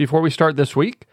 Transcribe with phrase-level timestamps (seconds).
[0.00, 1.04] Before we start this week,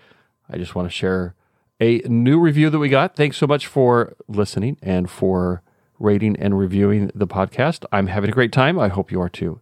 [0.50, 1.36] I just want to share
[1.82, 3.18] a new review that we got.
[3.18, 5.62] Thanks so much for listening and for
[6.00, 7.84] rating and reviewing the podcast.
[7.92, 8.80] I'm having a great time.
[8.80, 9.60] I hope you are too.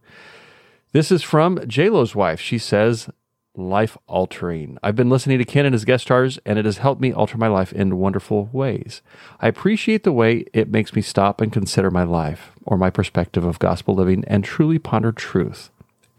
[0.92, 2.40] This is from JLo's wife.
[2.40, 3.10] She says,
[3.56, 4.78] life altering.
[4.80, 7.36] I've been listening to Ken and his guest stars, and it has helped me alter
[7.36, 9.02] my life in wonderful ways.
[9.40, 13.44] I appreciate the way it makes me stop and consider my life or my perspective
[13.44, 15.70] of gospel living and truly ponder truth.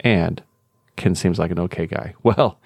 [0.02, 0.44] And
[0.98, 2.14] Ken seems like an okay guy.
[2.24, 2.60] Well,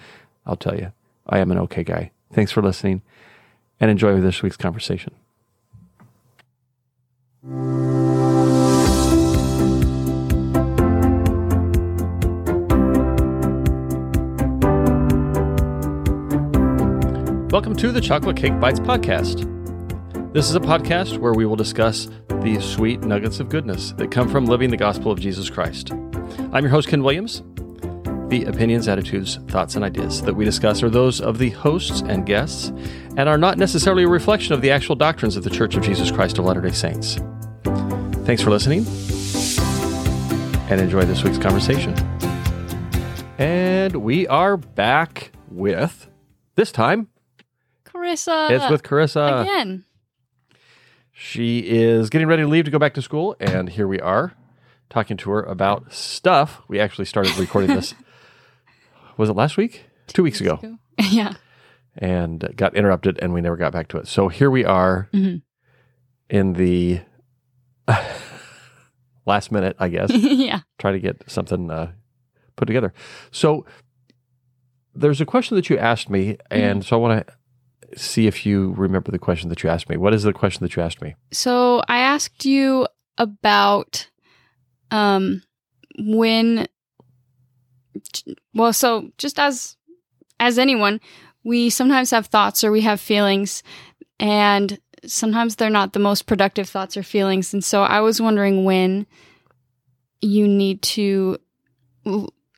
[0.45, 0.91] I'll tell you,
[1.27, 2.11] I am an okay guy.
[2.33, 3.01] Thanks for listening
[3.79, 5.13] and enjoy this week's conversation.
[17.51, 19.47] Welcome to the Chocolate Cake Bites podcast.
[20.33, 24.29] This is a podcast where we will discuss the sweet nuggets of goodness that come
[24.29, 25.91] from living the gospel of Jesus Christ.
[25.91, 27.43] I'm your host, Ken Williams.
[28.31, 32.25] The opinions, attitudes, thoughts, and ideas that we discuss are those of the hosts and
[32.25, 32.69] guests
[33.17, 36.11] and are not necessarily a reflection of the actual doctrines of the Church of Jesus
[36.11, 37.19] Christ of Latter day Saints.
[38.23, 38.85] Thanks for listening
[40.71, 41.93] and enjoy this week's conversation.
[43.37, 46.09] And we are back with,
[46.55, 47.09] this time,
[47.83, 48.49] Carissa.
[48.49, 49.41] it's with Carissa.
[49.41, 49.83] Again.
[51.11, 54.35] She is getting ready to leave to go back to school, and here we are
[54.89, 56.61] talking to her about stuff.
[56.69, 57.93] We actually started recording this.
[59.21, 59.85] was it last week?
[60.07, 60.59] Two weeks ago,
[60.99, 61.33] yeah.
[61.95, 64.07] and got interrupted, and we never got back to it.
[64.07, 65.41] So here we are Mhm.
[66.29, 66.99] in the
[69.25, 70.61] last minute, I guess, yeah.
[70.79, 71.91] try to get something uh,
[72.55, 72.93] put together.
[73.31, 73.65] So
[74.93, 78.73] there's a question that you asked me, and so I want to see if you
[78.77, 79.97] remember the question that you asked me.
[79.97, 81.15] What is the question that you asked me?
[81.31, 84.09] So I asked you about
[84.91, 85.41] um
[85.99, 86.67] when
[88.53, 89.75] well so just as
[90.39, 90.99] as anyone
[91.43, 93.63] we sometimes have thoughts or we have feelings
[94.19, 98.63] and sometimes they're not the most productive thoughts or feelings and so I was wondering
[98.63, 99.05] when
[100.21, 101.37] you need to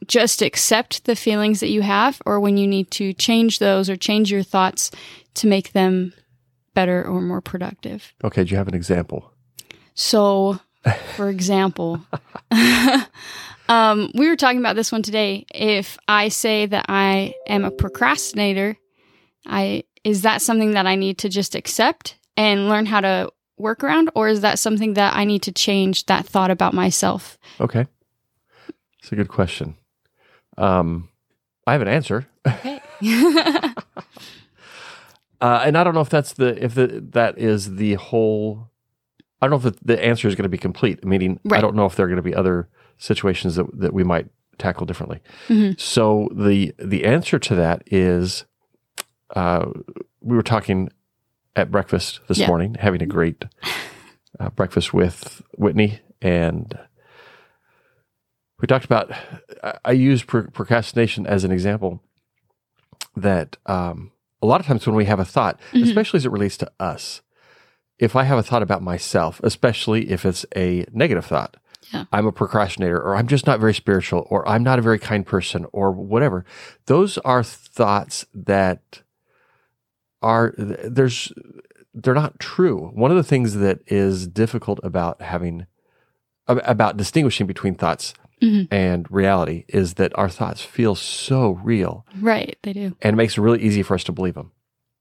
[0.08, 3.96] just accept the feelings that you have or when you need to change those or
[3.96, 4.92] change your thoughts
[5.36, 6.14] to make them
[6.74, 8.14] better or more productive.
[8.24, 9.32] Okay, do you have an example?
[9.94, 10.60] So,
[11.16, 12.02] for example,
[13.74, 15.46] um, we were talking about this one today.
[15.54, 18.78] If I say that I am a procrastinator,
[19.48, 23.84] I is that something that I need to just accept and learn how to work
[23.84, 27.38] around, or is that something that I need to change that thought about myself?
[27.60, 27.88] Okay.
[29.00, 29.76] It's a good question.
[30.58, 31.10] Um,
[31.66, 32.28] I have an answer.
[32.48, 32.82] Okay.
[35.42, 38.70] Uh, and I don't know if that's the if the that is the whole.
[39.42, 41.04] I don't know if the, the answer is going to be complete.
[41.04, 44.04] Meaning, I don't know if there are going to be other situations that that we
[44.04, 44.28] might
[44.58, 45.20] tackle differently.
[45.50, 45.80] Mhm.
[45.80, 48.46] So the the answer to that is,
[49.36, 49.66] uh,
[50.22, 50.90] we were talking
[51.56, 52.48] at breakfast this Yeah.
[52.48, 53.46] morning, having a great
[54.40, 56.78] uh, breakfast with Whitney, and
[58.60, 59.12] we talked about.
[59.64, 62.02] I, I use pro- procrastination as an example
[63.16, 64.12] that um,
[64.42, 65.84] a lot of times when we have a thought, Mhm.
[65.84, 67.22] especially as it relates to us,
[68.00, 71.58] if I have a thought about myself, especially if it's a negative thought,
[71.94, 72.06] Yeah.
[72.12, 75.26] I'm a procrastinator, or I'm just not very spiritual, or I'm not a very kind
[75.26, 76.44] person, or whatever.
[76.88, 79.04] Those are thoughts that
[80.22, 81.32] are there's
[81.94, 82.90] they're not true.
[82.94, 85.68] One of the things that is difficult about having
[86.48, 88.68] about distinguishing between thoughts Mhm.
[88.72, 92.96] and reality is that our thoughts feel so real right, they do.
[93.02, 94.52] and it makes it really easy for us to believe them.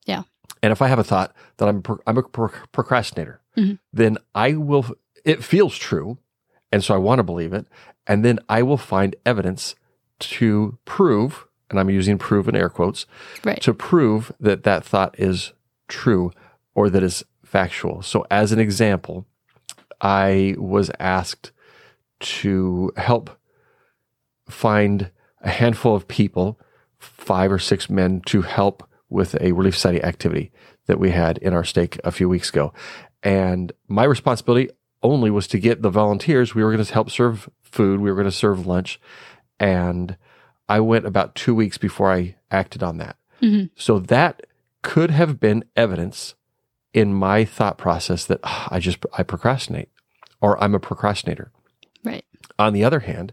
[0.07, 0.23] Yeah.
[0.63, 3.79] And if I have a thought that I'm I'm a pro- procrastinator, Mhm.
[3.93, 4.85] then I will.
[5.25, 6.19] It feels true,
[6.73, 7.67] and so I want to believe it,
[8.07, 9.75] and then I will find evidence
[10.21, 13.07] to prove, and I'm using "prove" in air quotes,
[13.45, 13.61] Right.
[13.63, 15.53] to prove that that thought is
[15.89, 16.33] true
[16.75, 18.03] or that is factual.
[18.03, 19.27] So, as an example,
[20.01, 21.53] I was asked
[22.21, 23.31] to help
[24.49, 25.11] find
[25.41, 26.59] a handful of people,
[26.99, 30.51] five or six men, to help with a Relief Society activity
[30.87, 32.73] that we had in our stake a few weeks ago.
[33.23, 34.71] And my responsibility
[35.03, 36.55] only was to get the volunteers.
[36.55, 39.01] We were going to help serve food, we were going to serve lunch.
[39.59, 40.17] And
[40.69, 43.17] I went about two weeks before I acted on that.
[43.41, 43.71] Mhm.
[43.77, 44.43] So that
[44.83, 46.35] could have been evidence
[46.93, 49.89] in my thought process that "Ah, I just I procrastinate
[50.41, 51.51] or I'm a procrastinator.
[52.05, 52.25] Right.
[52.59, 53.33] On the other hand,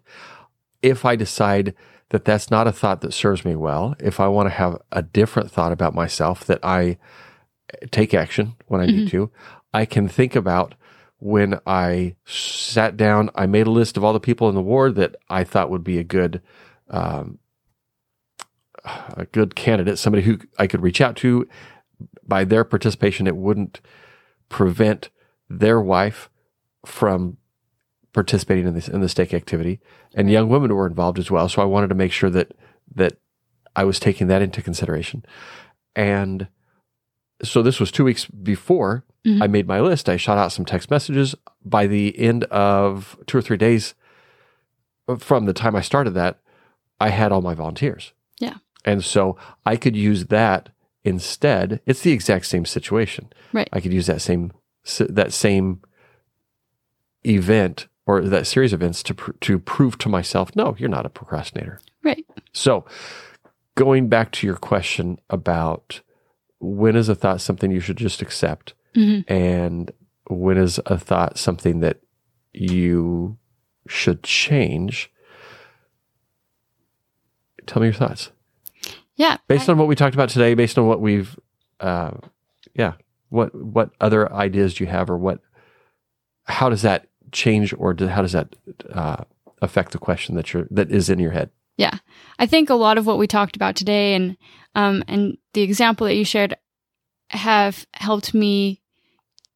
[0.81, 1.74] if I decide
[2.10, 5.01] that that's not a thought that serves me well, if I want to have a
[5.01, 6.98] different thought about myself that I
[7.92, 9.30] take action when I need to,
[9.74, 10.74] I can think about
[11.19, 14.95] when I sat down, I made a list of all the people in the ward
[14.95, 16.42] that I thought would be a good
[16.89, 17.39] um,
[18.86, 21.48] a good candidate, somebody who I could reach out to.
[22.25, 23.81] By their participation, it wouldn't
[24.48, 25.10] prevent
[25.50, 26.30] their wife
[26.86, 27.38] from
[28.13, 29.80] participating in this in the stake activity,
[30.16, 31.50] and young women were involved as well.
[31.50, 32.54] So I wanted to make sure that
[32.95, 33.18] that
[33.75, 35.25] I was taking that into consideration,
[35.95, 36.48] and
[37.44, 39.42] so this was two weeks before Mhm.
[39.44, 40.07] I made my list.
[40.10, 41.36] I shot out some text messages.
[41.66, 43.94] By the end of two or three days
[45.18, 46.39] from the time I started that,
[47.00, 48.13] I had all my volunteers.
[48.39, 48.56] Yeah.
[48.86, 50.69] And so I could use that
[51.04, 51.81] instead.
[51.86, 53.31] It's the exact same situation.
[53.51, 53.69] Right.
[53.74, 54.51] I could use that same
[55.00, 55.81] that same
[57.25, 61.06] event or that series of events to pr- to prove to myself, no, you're not
[61.06, 61.80] a procrastinator.
[62.04, 62.25] Right.
[62.54, 62.86] So,
[63.75, 66.01] going back to your question about
[66.60, 69.91] when is a thought something you should just accept, hmm and
[70.30, 72.00] when is a thought something that
[72.53, 73.38] you
[73.88, 75.12] should change?
[77.65, 78.31] Tell me your thoughts
[79.15, 79.38] Yeah.
[79.47, 80.53] based I- on what we talked about today.
[80.53, 81.38] Based on what we've,
[81.80, 82.12] uh,
[82.74, 82.94] yeah,
[83.30, 85.39] what what other ideas do you have, or what?
[86.45, 88.56] How does that change, or do, how does that
[88.92, 89.24] uh,
[89.62, 91.51] affect the question that you're that is in your head?
[91.77, 91.97] Yeah,
[92.39, 94.35] I think a lot of what we talked about today and
[94.75, 96.56] um, and the example that you shared
[97.30, 98.79] have helped me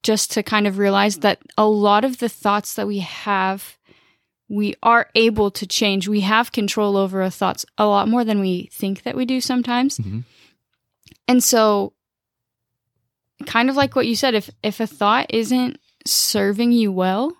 [0.03, 3.77] just to kind of realize that a lot of the thoughts that we have,
[4.50, 6.07] we are able to change.
[6.07, 9.41] We have control over our thoughts a lot more than we think that we do
[9.41, 9.97] sometimes.
[9.97, 10.23] Mhm.
[11.27, 11.94] And so,
[13.45, 17.33] kind of like what you said, if if a thought isn't serving you well,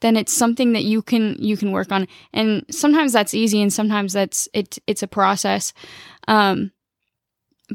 [0.00, 3.72] then it's something that you can you can work on and sometimes that's easy and
[3.72, 5.72] sometimes that's it it's a process
[6.28, 6.70] um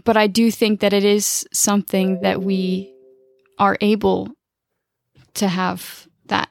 [0.05, 2.93] but i do think that it is something that we
[3.61, 4.27] are able
[5.35, 6.49] to have that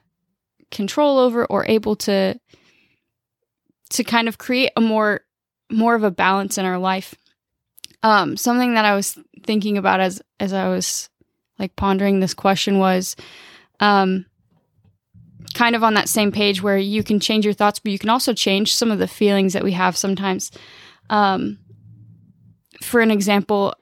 [0.71, 2.39] control over or able to
[3.89, 5.21] to kind of create a more
[5.69, 7.13] more of a balance in our life
[8.01, 11.09] um something that i was thinking about as as i was
[11.59, 13.15] like pondering this question was
[13.81, 14.25] um
[15.53, 18.09] kind of on that same page where you can change your thoughts, but you can
[18.09, 20.49] also change some of the feelings that we have sometimes.
[21.09, 21.59] Um,
[22.81, 23.73] for an example,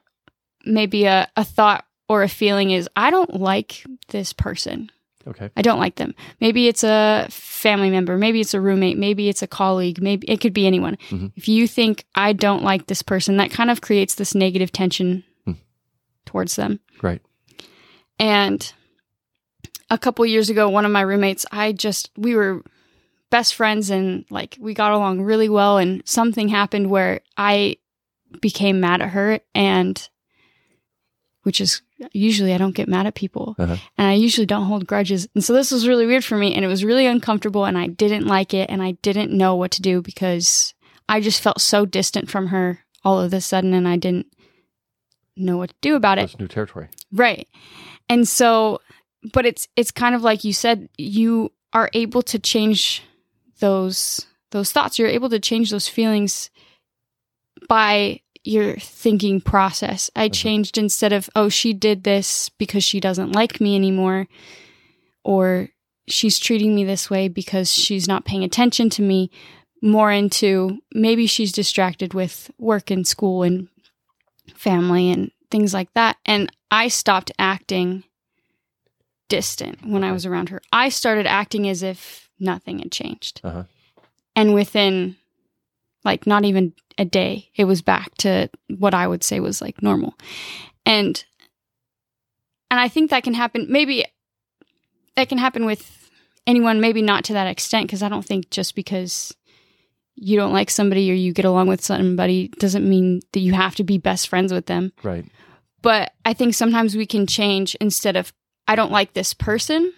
[0.64, 4.90] maybe a, a thought or a feeling is, I don't like this person.
[5.28, 5.48] Okay.
[5.56, 6.12] I don't like them.
[6.40, 10.40] Maybe it's a family member, maybe it's a roommate, maybe it's a colleague, maybe it
[10.40, 10.98] could be anyone.
[11.10, 11.30] Mhm.
[11.36, 15.22] If you think I don't like this person, that kind of creates this negative tension
[15.44, 15.52] Hmm.
[16.26, 16.80] towards them.
[17.00, 17.22] Right.
[18.18, 18.72] And
[19.88, 22.64] a couple years ago, one of my roommates, I just, we were
[23.30, 25.78] best friends and like we got along really well.
[25.78, 27.76] And something happened where I
[28.40, 30.08] became mad at her and
[31.42, 33.76] which is usually I don't get mad at people Uh-huh.
[33.98, 35.28] and I usually don't hold grudges.
[35.34, 37.86] And so this was really weird for me and it was really uncomfortable and I
[37.88, 40.74] didn't like it and I didn't know what to do because
[41.08, 44.26] I just felt so distant from her all of a sudden and I didn't
[45.36, 46.28] know what to do about it.
[46.28, 46.88] That's new territory.
[47.12, 47.48] Right.
[48.08, 48.80] And so
[49.32, 53.02] but it's it's kind of like you said you are able to change
[53.60, 54.98] those those thoughts.
[54.98, 56.50] You're able to change those feelings
[57.68, 60.10] by your thinking process.
[60.16, 60.34] I Mhm.
[60.34, 64.26] changed instead of oh she did this because she doesn't like me anymore
[65.24, 65.68] or
[66.08, 69.30] she's treating me this way because she's not paying attention to me
[69.82, 73.68] more into maybe she's distracted with work and school and
[74.54, 76.16] family and things like that.
[76.26, 78.04] And I stopped acting
[79.28, 80.60] distant when I was around her.
[80.72, 83.40] I started acting as if nothing had changed.
[83.44, 83.64] Uh-huh.
[84.34, 85.16] And within
[86.04, 89.82] like not even a day, it was back to what I would say was like
[89.82, 90.14] normal.
[90.86, 91.24] And
[92.70, 94.04] and I think that can happen maybe
[95.16, 96.10] that can happen with
[96.46, 99.34] anyone maybe not to that extent because I don't think just because
[100.14, 103.74] you don't like somebody or you get along with somebody doesn't mean that you have
[103.76, 104.92] to be best friends with them.
[105.02, 105.24] Right.
[105.82, 108.32] But I think sometimes we can change instead of
[108.68, 109.92] I don't like this person,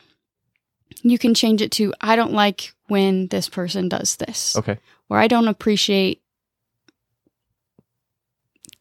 [1.02, 4.78] you can change it to I don't like when this person does this Okay.
[5.10, 6.21] or I don't appreciate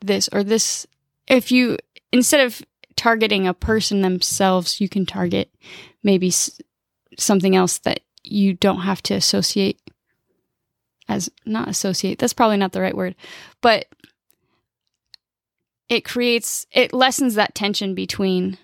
[0.02, 0.86] this or this.
[1.28, 1.78] If you,
[2.12, 2.62] instead of
[2.96, 5.54] targeting a person themselves, you can target
[6.04, 6.60] maybe s-
[7.18, 9.80] something else that you don't have to associate
[11.08, 13.16] as, not associate, that's probably not the right word,
[13.62, 13.86] but
[15.90, 18.58] it creates, it lessens that tension between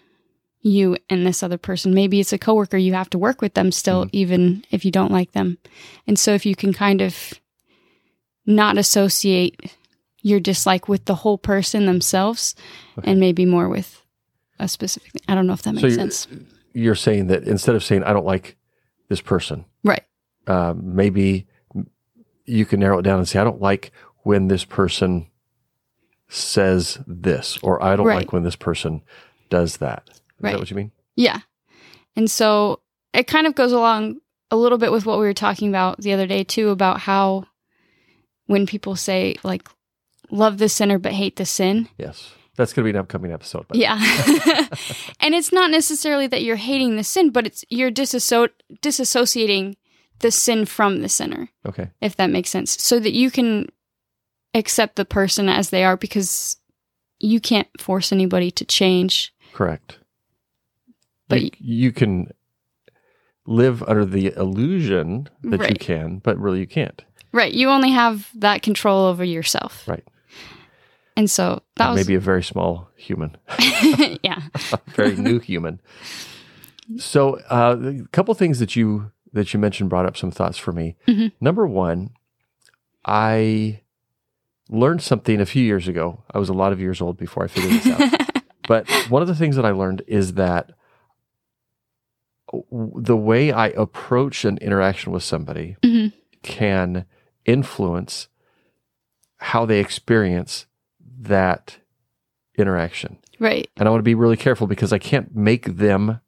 [0.61, 1.93] you and this other person.
[1.93, 4.09] Maybe it's a coworker, you have to work with them still, Mhm.
[4.13, 5.57] even if you don't like them.
[6.07, 7.33] And so if you can kind of
[8.45, 9.75] not associate
[10.27, 12.53] your dislike with the whole person themselves
[12.97, 13.11] Okay.
[13.11, 14.01] and maybe more with
[14.59, 16.27] a specific I don't know if that makes So you're, sense.
[16.73, 18.57] you're saying that instead of saying I don't like
[19.09, 20.03] this person, Right.
[20.47, 21.47] uh, maybe
[22.45, 23.91] you can narrow it down and say I don't like
[24.23, 25.27] when this person
[26.29, 28.17] says this, or I don't Right.
[28.17, 29.01] like when this person
[29.49, 30.03] does that.
[30.09, 30.51] Is Right.
[30.51, 30.91] that what you mean?
[31.15, 31.39] Yeah.
[32.15, 32.81] And so
[33.13, 34.17] it kind of goes along
[34.51, 37.45] a little bit with what we were talking about the other day, too, about how
[38.47, 39.67] when people say, like,
[40.31, 41.87] love the sinner but hate the sin.
[41.97, 42.31] Yes.
[42.55, 43.65] That's going to be an upcoming episode.
[43.67, 43.97] But Yeah.
[45.19, 48.49] and it's not necessarily that you're hating the sin, but it's you're disasso-
[48.81, 49.75] disassociating
[50.19, 51.89] the sin from the sinner, Okay.
[52.01, 53.67] if that makes sense, so that you can
[54.55, 56.57] accept the person as they are because
[57.19, 59.31] you can't force anybody to change.
[59.53, 59.99] Correct.
[61.27, 62.31] But you, you can
[63.45, 67.03] live under the illusion that you can, but really you can't.
[67.31, 67.53] Right.
[67.53, 69.87] You only have that control over yourself.
[69.87, 70.03] Right.
[71.17, 73.35] And so that was Maybe a very small human,
[74.23, 74.41] yeah.
[74.95, 75.81] very new human.
[76.97, 80.71] So, uh, a couple things that you that you mentioned brought up some thoughts for
[80.71, 80.95] me.
[81.07, 81.31] Mhm.
[81.41, 82.11] Number one,
[83.03, 83.81] I
[84.69, 86.23] learned something a few years ago.
[86.31, 88.41] I was a lot of years old before I figured this out.
[88.67, 90.71] But one of the things that I learned is that
[92.71, 96.13] the way I approach an interaction with somebody Mhm.
[96.43, 97.05] can
[97.45, 98.27] influence
[99.37, 100.65] how they experience
[101.17, 101.77] that
[102.57, 103.17] interaction.
[103.39, 103.69] Right.
[103.77, 106.19] And I want to be really careful because I can't make them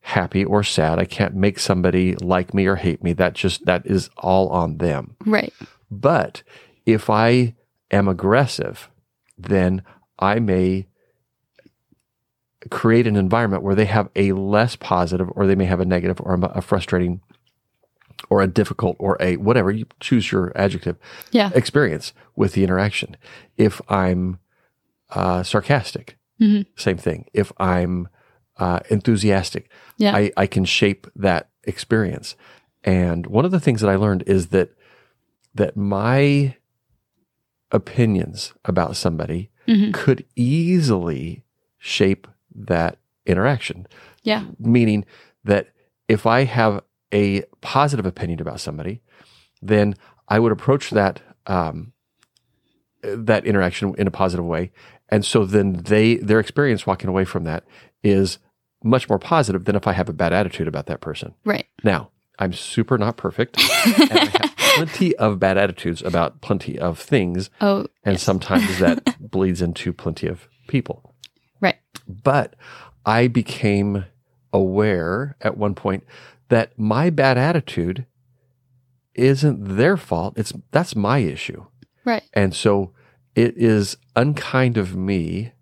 [0.00, 0.98] happy or sad.
[0.98, 3.12] I can't make somebody like me or hate me.
[3.12, 5.16] That just that is all on them.
[5.24, 5.52] Right.
[5.90, 6.42] But
[6.86, 7.54] if I
[7.90, 8.90] am aggressive,
[9.36, 9.82] then
[10.18, 10.86] I may
[12.70, 16.20] create an environment where they have a less positive or they may have a negative
[16.20, 17.20] or a frustrating
[18.30, 20.96] or a difficult or a whatever you choose your adjective
[21.30, 21.50] Yeah.
[21.54, 23.16] experience with the interaction.
[23.56, 24.38] If I'm
[25.10, 26.66] uh, sarcastic, Mhm.
[26.76, 27.24] same thing.
[27.32, 28.08] If I'm
[28.58, 30.14] uh, enthusiastic, Yeah.
[30.16, 32.34] I, I can shape that experience.
[32.84, 34.70] And one of the things that I learned is that
[35.54, 36.56] that my
[37.70, 39.92] opinions about somebody Mhm.
[39.92, 41.44] could easily
[41.78, 43.86] shape that interaction.
[44.22, 44.44] Yeah.
[44.58, 45.04] Meaning
[45.44, 45.68] that
[46.08, 46.80] if I have
[47.12, 49.00] a positive opinion about somebody,
[49.62, 49.94] then
[50.28, 51.92] I would approach that um,
[53.02, 54.72] that interaction in a positive way,
[55.08, 57.64] and so then they their experience walking away from that
[58.02, 58.38] is
[58.82, 61.34] much more positive than if I have a bad attitude about that person.
[61.44, 61.66] Right.
[61.82, 66.98] Now, I'm super not perfect, and I have plenty of bad attitudes about plenty of
[66.98, 67.86] things, Oh.
[68.04, 68.22] and yes.
[68.22, 71.14] sometimes that bleeds into plenty of people.
[71.60, 71.76] Right.
[72.06, 72.54] But
[73.06, 74.04] I became
[74.52, 76.04] aware at one point
[76.48, 78.06] that my bad attitude
[79.14, 80.34] isn't their fault.
[80.36, 81.66] It's that's my issue.
[82.04, 82.22] Right.
[82.32, 82.92] And so
[83.34, 85.52] it is unkind of me,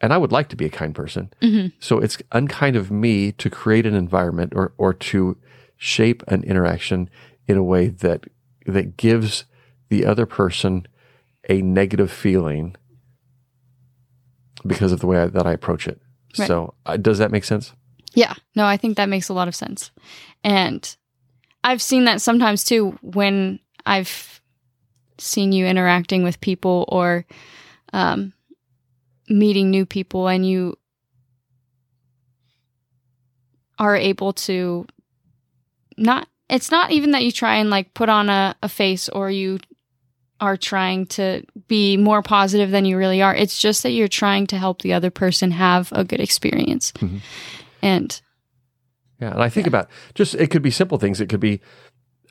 [0.00, 1.32] and I would like to be a kind person.
[1.42, 5.36] hmm So it's unkind of me to create an environment or or to
[5.76, 7.10] shape an interaction
[7.46, 8.24] in a way that
[8.66, 9.44] that gives
[9.88, 10.86] the other person
[11.48, 12.76] a negative feeling
[14.66, 16.00] because of the way I, that I approach it.
[16.38, 16.46] Right.
[16.46, 17.72] So uh, does that make sense?
[18.14, 18.34] Yeah.
[18.54, 19.90] No, I think that makes a lot of sense.
[20.44, 20.96] And
[21.62, 24.40] I've seen that sometimes too when I've
[25.18, 27.26] seen you interacting with people or
[27.92, 28.32] um,
[29.28, 30.76] meeting new people and you
[33.78, 34.86] are able to
[35.96, 39.30] not it's not even that you try and like put on a, a face or
[39.30, 39.58] you
[40.40, 44.46] are trying to be more positive than you really are it's just that you're trying
[44.46, 47.20] to help the other person have a good experience Mhm.
[47.82, 48.20] and
[49.20, 49.70] Yeah, and I think Yeah.
[49.70, 51.20] about just it could be simple things.
[51.20, 51.60] It could be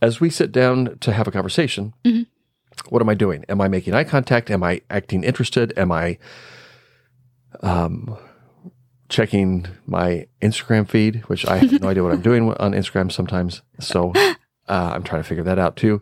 [0.01, 1.93] as we sit down to have a conversation.
[2.05, 2.25] Mhm.
[2.89, 3.43] What am I doing?
[3.50, 4.50] Am I making eye contact?
[4.50, 5.74] Am I acting interested?
[5.77, 6.17] Am I
[7.62, 8.15] um,
[9.10, 13.62] checking my Instagram feed, which I have no idea what I'm doing on Instagram sometimes.
[13.79, 14.36] So uh,
[14.67, 16.01] I'm trying to figure that out too.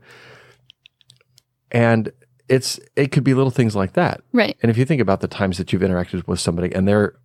[1.71, 2.11] And
[2.49, 4.21] it's it could be little things like that.
[4.33, 7.15] right And if you think about the times that you've interacted with somebody and they're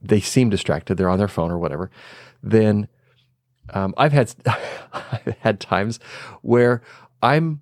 [0.00, 1.90] they seem distracted, they're on their phone or whatever,
[2.42, 2.88] then
[3.70, 4.34] um, I've had
[4.92, 6.00] I've had times
[6.42, 6.82] where
[7.22, 7.60] I'm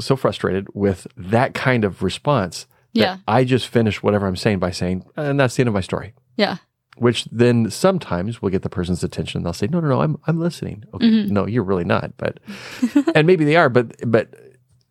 [0.00, 3.16] so frustrated with that kind of response that Yeah.
[3.28, 6.14] I just finish whatever I'm saying by saying, and that's the end of my story.
[6.36, 6.56] Yeah.
[6.96, 9.38] Which then sometimes will get the person's attention.
[9.38, 11.30] and They'll say, "No, no, no, I'm I'm listening." Okay, Mhm.
[11.30, 12.16] no, you're really not.
[12.18, 12.38] But
[13.14, 14.28] and maybe they are, but but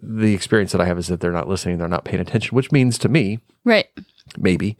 [0.01, 2.71] the experience that I have is that they're not listening, they're not paying attention, which
[2.71, 3.85] means to me Right.
[4.39, 4.77] maybe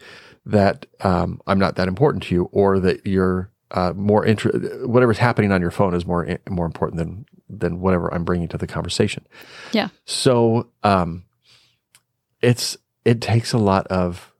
[0.48, 5.18] that um, I'm not that important to you, or that you're uh, more inter- whatever's
[5.18, 8.68] happening on your phone is more more important than than whatever I'm bringing to the
[8.68, 9.26] conversation.
[9.72, 9.90] Yeah.
[10.06, 11.24] So um,
[12.42, 14.34] it's it takes a lot of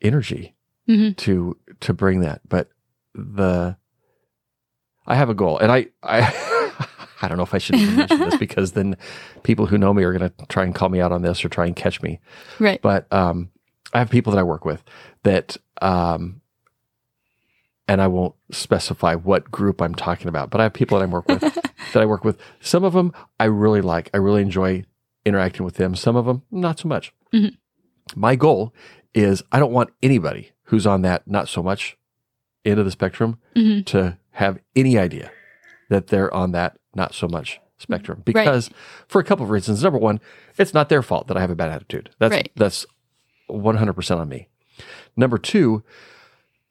[0.00, 0.54] energy
[0.86, 2.70] hmm to to bring that, but
[3.14, 3.76] the
[5.06, 6.54] I have a goal, and I I.
[7.20, 8.96] I don't know if I should mention this because then
[9.42, 11.48] people who know me are going to try and call me out on this or
[11.48, 12.20] try and catch me
[12.60, 12.80] Right.
[12.80, 13.50] but um,
[13.92, 14.84] I have people that I work with
[15.24, 16.40] that, um,
[17.88, 21.06] and I won't specify what group I'm talking about, but I have people that I
[21.06, 21.40] work with
[21.92, 22.38] that I work with.
[22.60, 24.10] Some of them I really like.
[24.14, 24.84] I really enjoy
[25.24, 25.94] interacting with them.
[25.94, 27.12] Some of them not so much.
[27.34, 27.56] Mhm.
[28.14, 28.72] My goal
[29.14, 31.96] is I don't want anybody who's on that not so much
[32.64, 33.84] end of the spectrum Mhm.
[33.86, 35.30] to have any idea
[35.88, 38.68] that they're on that not so much spectrum because
[39.06, 39.82] for a couple of reasons.
[39.82, 40.20] Number one,
[40.58, 42.10] it's not their fault that I have a bad attitude.
[42.18, 42.50] That's Right.
[42.56, 42.84] that's
[43.48, 44.48] 100% on me.
[45.16, 45.82] Number 2,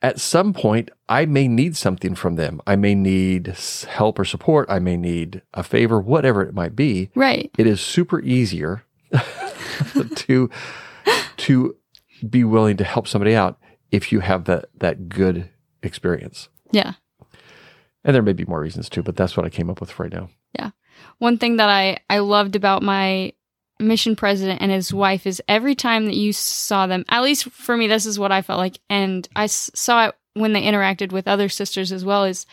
[0.02, 2.62] at some point I may need something from them.
[2.68, 3.56] I may need
[3.88, 7.10] help or support, I may need a favor, whatever it might be.
[7.16, 7.52] Right.
[7.58, 8.84] It is super easier
[10.16, 10.50] to
[11.38, 11.76] to
[12.30, 13.60] be willing to help somebody out
[13.92, 15.50] if you have that that good
[15.84, 16.50] experience.
[16.72, 16.94] Yeah.
[18.04, 20.12] And there may be more reasons too, but that's what I came up with right
[20.12, 20.30] now.
[20.58, 20.72] Yeah.
[21.18, 23.34] One thing that I, I loved about my
[23.80, 27.78] mission president and his wife is every time that you saw them, at least for
[27.78, 28.80] me, this is what I felt like.
[28.90, 32.46] And I s- saw it when they interacted with other sisters as well is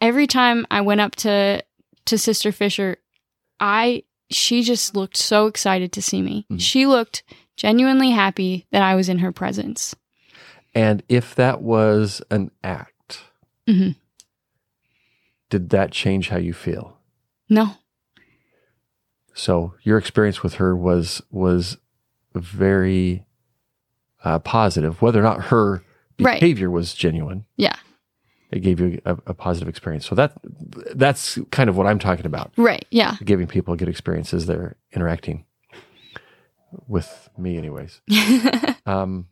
[0.00, 1.62] every time I went up to,
[2.06, 2.96] to Sister Fisher,
[3.60, 6.46] I, she just looked so excited to see me.
[6.50, 6.60] Mhm.
[6.60, 7.22] She looked
[7.56, 9.94] genuinely happy that I was in her presence.
[10.74, 13.20] And if that was an act,
[13.68, 13.96] Mhm.
[15.48, 16.98] did that change how you feel?
[17.48, 17.76] No.
[19.38, 21.76] So your experience with her was was
[22.34, 23.24] very
[24.24, 25.82] uh, positive, whether or not her
[26.18, 26.40] Right.
[26.40, 27.44] behavior was genuine.
[27.58, 27.76] Yeah.
[28.50, 30.06] It gave you a, a positive experience.
[30.06, 30.32] So that
[30.94, 32.52] that's kind of what I'm talking about.
[32.56, 32.86] Right.
[32.90, 33.16] Yeah.
[33.22, 35.44] Giving people good experiences they're interacting
[36.88, 38.00] with me, anyways.
[38.86, 39.26] Um,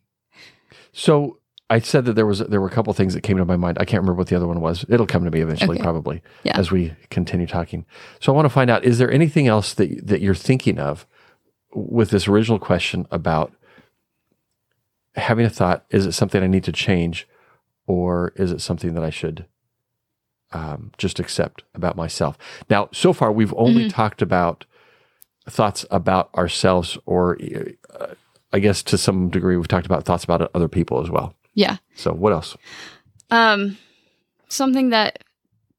[0.93, 1.39] so
[1.71, 3.79] I said that there was there were a couple things that came to my mind.
[3.81, 4.85] I can't remember what the other one was.
[4.89, 5.83] It'll come to me eventually, Okay.
[5.83, 6.59] probably Yeah.
[6.59, 7.87] as we continue talking.
[8.21, 11.07] So I want to find out: is there anything else that that you're thinking of
[11.75, 13.53] with this original question about
[15.17, 15.85] having a thought?
[15.91, 17.27] Is it something I need to change,
[17.87, 19.47] or is it something that I should
[20.53, 22.37] um, just accept about myself?
[22.69, 24.67] Now, so far we've only talked about
[25.49, 27.39] thoughts about ourselves, or
[27.99, 28.09] uh,
[28.53, 31.35] I guess to some degree we've talked about thoughts about other people as well.
[31.55, 31.79] Yeah.
[31.95, 32.57] So what else?
[33.31, 33.79] Um,
[34.49, 35.25] something that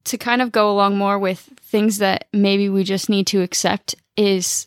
[0.04, 3.94] to kind of go along more with things that maybe we just need to accept
[4.16, 4.66] is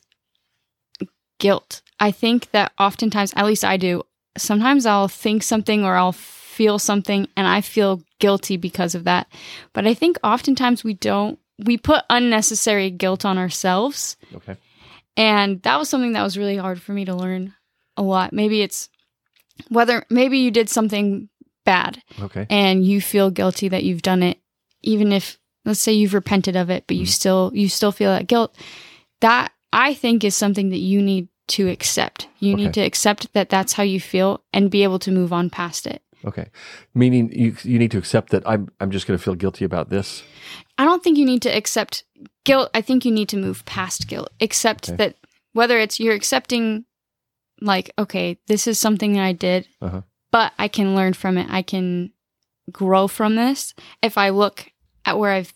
[1.39, 1.82] guilt.
[2.00, 4.04] I think that oftentimes, at least I do,
[4.38, 9.28] sometimes I'll think something or I'll feel something and I feel guilty because of that.
[9.74, 14.17] But I think oftentimes we don't, we put unnecessary guilt on ourselves.
[14.36, 14.58] Okay.
[15.15, 17.54] And that was something that was really hard for me to learn
[17.98, 18.34] a lot.
[18.34, 18.89] Maybe it's
[19.69, 21.30] whether, maybe you did something
[21.65, 22.48] bad Okay.
[22.50, 24.39] and you feel guilty that you've done it
[24.82, 27.10] even if let's say you've repented of it but you Mhm.
[27.10, 28.56] still you still feel that guilt
[29.22, 32.63] that i think is something that you need to accept you Okay.
[32.63, 35.86] need to accept that that's how you feel and be able to move on past
[35.86, 36.48] it Okay.
[36.93, 39.89] Meaning you you need to accept that I'm I'm just going to feel guilty about
[39.89, 40.24] this.
[40.78, 42.04] i don't think you need to accept
[42.45, 44.98] guilt i think you need to move past guilt accept Okay.
[44.98, 45.15] that
[45.54, 46.86] whether it's you're accepting
[47.62, 50.02] like okay this is something that i did Uh-huh.
[50.32, 52.12] but i can learn from it i can
[52.72, 54.72] grow from this if i look
[55.06, 55.54] at where i've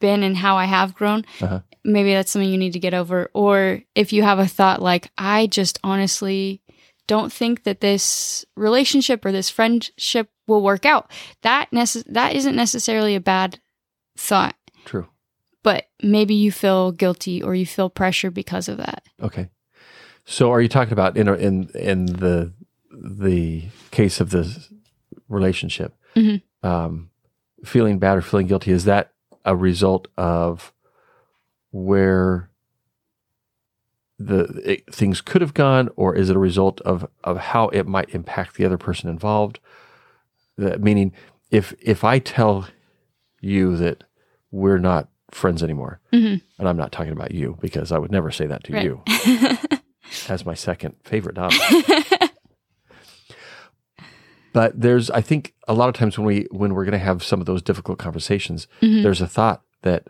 [0.00, 1.60] been and how i have grown Uh-huh.
[1.84, 5.10] maybe that's something you need to get over or if you have a thought like
[5.18, 6.60] i just honestly
[7.06, 11.10] don't think that this relationship or this friendship will work out
[11.42, 13.58] that nece- that isn't necessarily a bad
[14.16, 15.06] thought True.
[15.62, 19.48] but maybe you feel guilty or you feel pressure because of that Okay.
[20.30, 22.52] So are you talking about in in in the
[22.92, 24.44] the case of the
[25.28, 26.42] relationship, Mhm.
[26.62, 27.10] um,
[27.64, 28.70] feeling bad or feeling guilty?
[28.72, 29.12] Is that
[29.46, 30.74] a result of
[31.70, 32.50] where
[34.18, 37.86] the it, things could have gone, or is it a result of of how it
[37.86, 39.60] might impact the other person involved?
[40.58, 41.12] That meaning,
[41.50, 42.68] if if I tell
[43.40, 44.04] you that
[44.50, 46.42] we're not friends anymore, Mhm.
[46.58, 48.84] and I'm not talking about you because I would never say that to Right.
[48.84, 49.02] you
[50.30, 51.52] as my second favorite dog.
[54.52, 57.22] but there's, I think, a lot of times when we when we're going to have
[57.22, 59.02] some of those difficult conversations, Mhm.
[59.02, 60.08] there's a thought that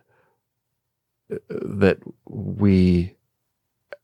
[1.32, 3.14] uh, that we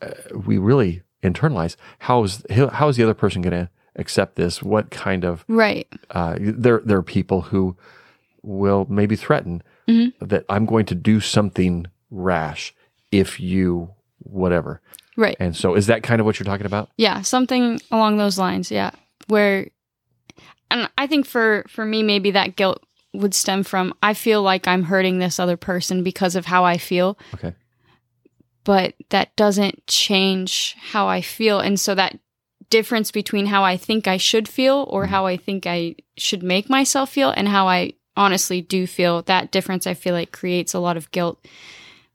[0.03, 0.11] uh,
[0.47, 1.77] we really internalize.
[2.01, 4.63] How is how is the other person going to accept this?
[4.63, 7.77] What kind of right uh, there there are people who
[8.43, 10.13] will maybe threaten Mhm.
[10.21, 12.75] that I'm going to do something rash
[13.11, 13.91] if you
[14.25, 14.81] whatever.
[15.17, 16.91] right And so, is that kind of what you're talking about?
[16.97, 18.91] yeah something along those lines yeah
[19.29, 19.69] where
[20.71, 22.83] and i think for for me maybe that guilt
[23.13, 26.77] would stem from i feel like i'm hurting this other person because of how i
[26.79, 27.55] feel Okay.
[28.65, 32.19] but that doesn't change how i feel and so that
[32.71, 35.09] difference between how I think I should feel or Mhm.
[35.11, 39.23] how I think I should make myself feel and how I honestly do feel.
[39.23, 41.45] That difference I feel like creates a lot of guilt.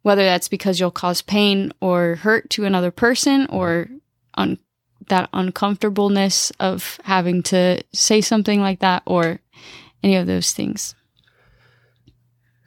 [0.01, 3.89] Whether that's because you'll cause pain or hurt to another person or
[4.35, 4.59] un-
[5.09, 9.39] that uncomfortableness of having to say something like that or
[10.03, 10.95] any of those things.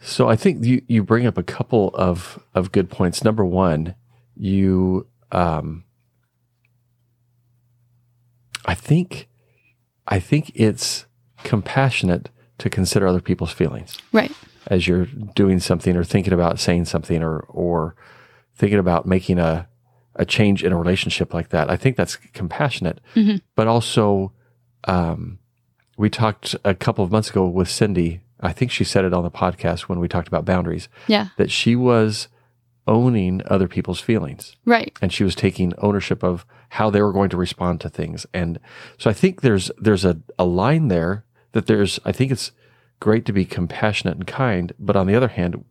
[0.03, 3.25] So I think you, you bring up a couple of, of good points.
[3.25, 3.95] Number one,
[4.37, 5.85] you, um,
[8.67, 9.29] I think,
[10.09, 11.07] I think it's
[11.45, 14.31] compassionate to consider other people's feelings Right.
[14.69, 17.95] As you're doing something or thinking about saying something or, or
[18.55, 19.67] thinking about making a,
[20.17, 21.71] a change in a relationship like that.
[21.71, 23.41] I think that's compassionate, Mhm.
[23.57, 24.33] but also,
[24.85, 25.39] um,
[25.97, 28.21] we talked a couple of months ago with Cindy.
[28.41, 31.29] I think she said it on the podcast when we talked about boundaries Yeah.
[31.37, 32.29] that she was
[32.87, 34.93] owning other people's feelings Right.
[35.01, 38.27] and she was taking ownership of how they were going to respond to things.
[38.35, 38.59] And
[38.99, 42.51] so I think there's there's a, a line there that there's I think it's
[43.03, 45.65] great to be compassionate and kind, but on the other hand,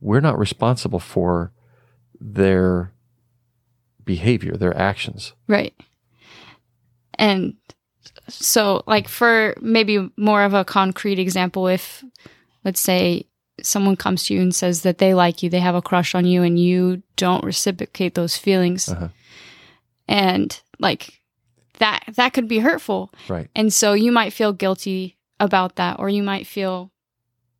[0.00, 1.50] we're not responsible for
[2.20, 2.92] their
[4.04, 5.32] behavior, their actions.
[5.48, 5.74] Right.
[7.14, 7.56] And
[8.28, 12.04] so, like, for maybe more of a concrete example, if
[12.64, 13.26] let's say
[13.60, 16.24] someone comes to you and says that they like you, they have a crush on
[16.26, 19.08] you, and you don't reciprocate those feelings, Uh-huh.
[20.06, 21.20] and like
[21.78, 23.10] that, that could be hurtful.
[23.28, 23.48] Right.
[23.56, 26.90] And so you might feel guilty about that, or you might feel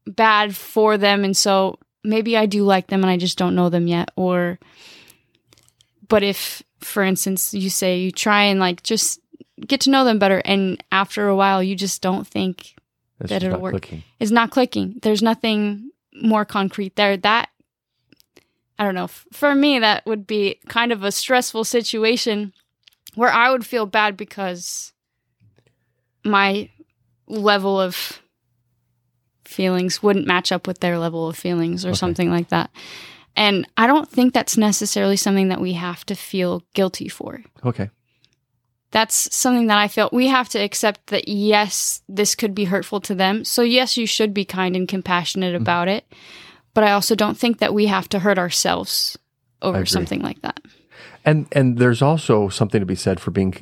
[0.06, 1.24] bad for them.
[1.24, 4.10] And so maybe I do like them and I just don't know them yet.
[4.16, 4.58] Or,
[6.08, 9.20] but if, for instance, you say you try and like just
[9.66, 12.74] get to know them better, and after a while you just don't think
[13.20, 13.72] It's That it'll work.
[13.72, 14.02] clicking.
[14.18, 15.90] it's not clicking, there's nothing
[16.20, 17.16] more concrete there.
[17.16, 17.48] That,
[18.78, 19.04] I don't know.
[19.04, 22.52] f- For me, that would be kind of a stressful situation
[23.14, 24.92] where I would feel bad because
[26.24, 26.68] my
[27.32, 28.20] level of
[29.44, 31.96] feelings wouldn't match up with their level of feelings or Okay.
[31.96, 32.70] something like that.
[33.36, 37.42] And I don't think that's necessarily something that we have to feel guilty for.
[37.64, 37.90] Okay.
[38.90, 43.00] That's something that I feel we have to accept that yes, this could be hurtful
[43.02, 43.44] to them.
[43.44, 45.62] So yes, you should be kind and compassionate Mm-hmm.
[45.62, 46.04] about it.
[46.74, 49.18] But I also don't think that we have to hurt ourselves
[49.60, 50.60] over something like that.
[51.24, 53.54] And and there's also something to be said for being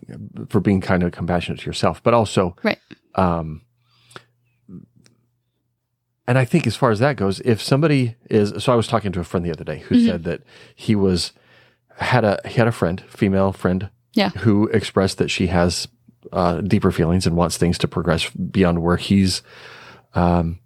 [0.48, 2.78] for being kind of compassionate to yourself, but also Right.
[3.14, 3.62] Um,
[6.26, 9.10] and I think as far as that goes, if somebody is so, I was talking
[9.12, 10.06] to a friend the other day who Mhm.
[10.06, 10.42] said that
[10.74, 11.32] he was
[11.96, 14.30] had a he had a friend, female friend, Yeah.
[14.30, 15.88] who expressed that she has
[16.32, 19.42] uh, deeper feelings and wants things to progress beyond where he's
[20.14, 20.58] um,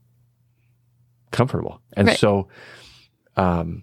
[1.30, 2.18] comfortable, and Right.
[2.18, 2.48] so.
[3.36, 3.82] Um,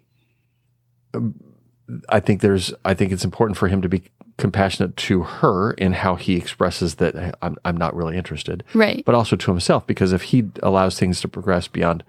[2.08, 4.04] I think there's I think it's important for him to be
[4.42, 9.04] compassionate to her in how he expresses that "Hey, I'm I'm not really interested, Right.
[9.06, 12.04] but also to himself because if he allows things to progress beyond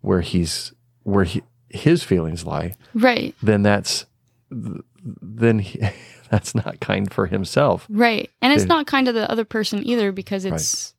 [0.00, 3.34] where he's where he, his feelings lie, Right.
[3.42, 4.06] then that's
[4.50, 5.80] then he,
[6.30, 7.86] that's not kind for himself.
[7.90, 8.30] Right.
[8.40, 10.94] And it's not kind of the other person either because it's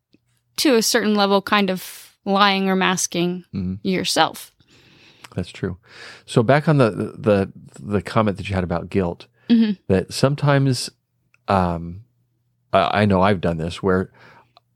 [0.57, 3.79] to a certain level kind of lying or masking Mhm.
[3.83, 4.51] yourself.
[5.35, 5.77] That's true.
[6.25, 9.77] So back on the the the comment that you had about guilt, Mhm.
[9.87, 10.89] that sometimes,
[11.47, 12.01] um,
[12.71, 14.11] I, I know I've done this where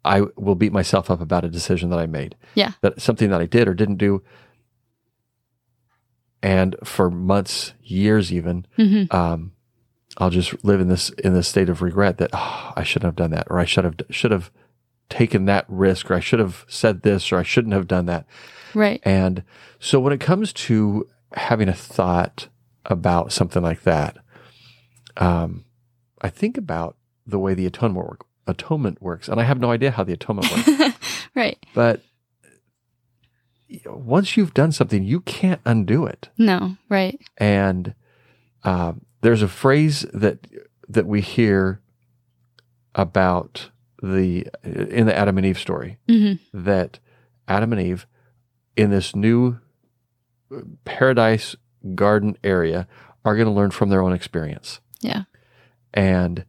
[0.05, 2.35] I will beat myself up about a decision that I made.
[2.55, 2.71] Yeah.
[2.81, 4.21] That something that I did or didn't do,
[6.41, 9.51] and for months, years, even, hmm um,
[10.19, 13.15] I'll just live in this in this state of regret that oh, I shouldn't have
[13.15, 14.49] done that, or I should have should have
[15.09, 18.25] taken that risk, or I should have said this, or I shouldn't have done that.
[18.73, 18.99] Right.
[19.03, 19.43] And
[19.79, 22.47] so when it comes to having a thought
[22.85, 24.17] about something like that,
[25.17, 25.65] um,
[26.21, 29.91] I think about the way the atonement work, atonement works, and I have no idea
[29.91, 30.97] how the atonement works.
[31.35, 31.57] right.
[31.73, 32.01] but
[33.85, 36.29] once you've done something, you can't undo it.
[36.37, 36.77] No.
[36.89, 37.19] Right.
[37.37, 37.93] And
[38.63, 40.47] um, there's a phrase that
[40.87, 41.81] that we hear
[42.95, 46.99] about the in the Adam and Eve story hmm that
[47.47, 48.07] Adam and Eve
[48.75, 49.59] in this new
[50.85, 51.55] paradise
[51.95, 52.87] garden area
[53.25, 54.79] are going to learn from their own experience.
[55.01, 55.23] Yeah.
[55.93, 56.45] And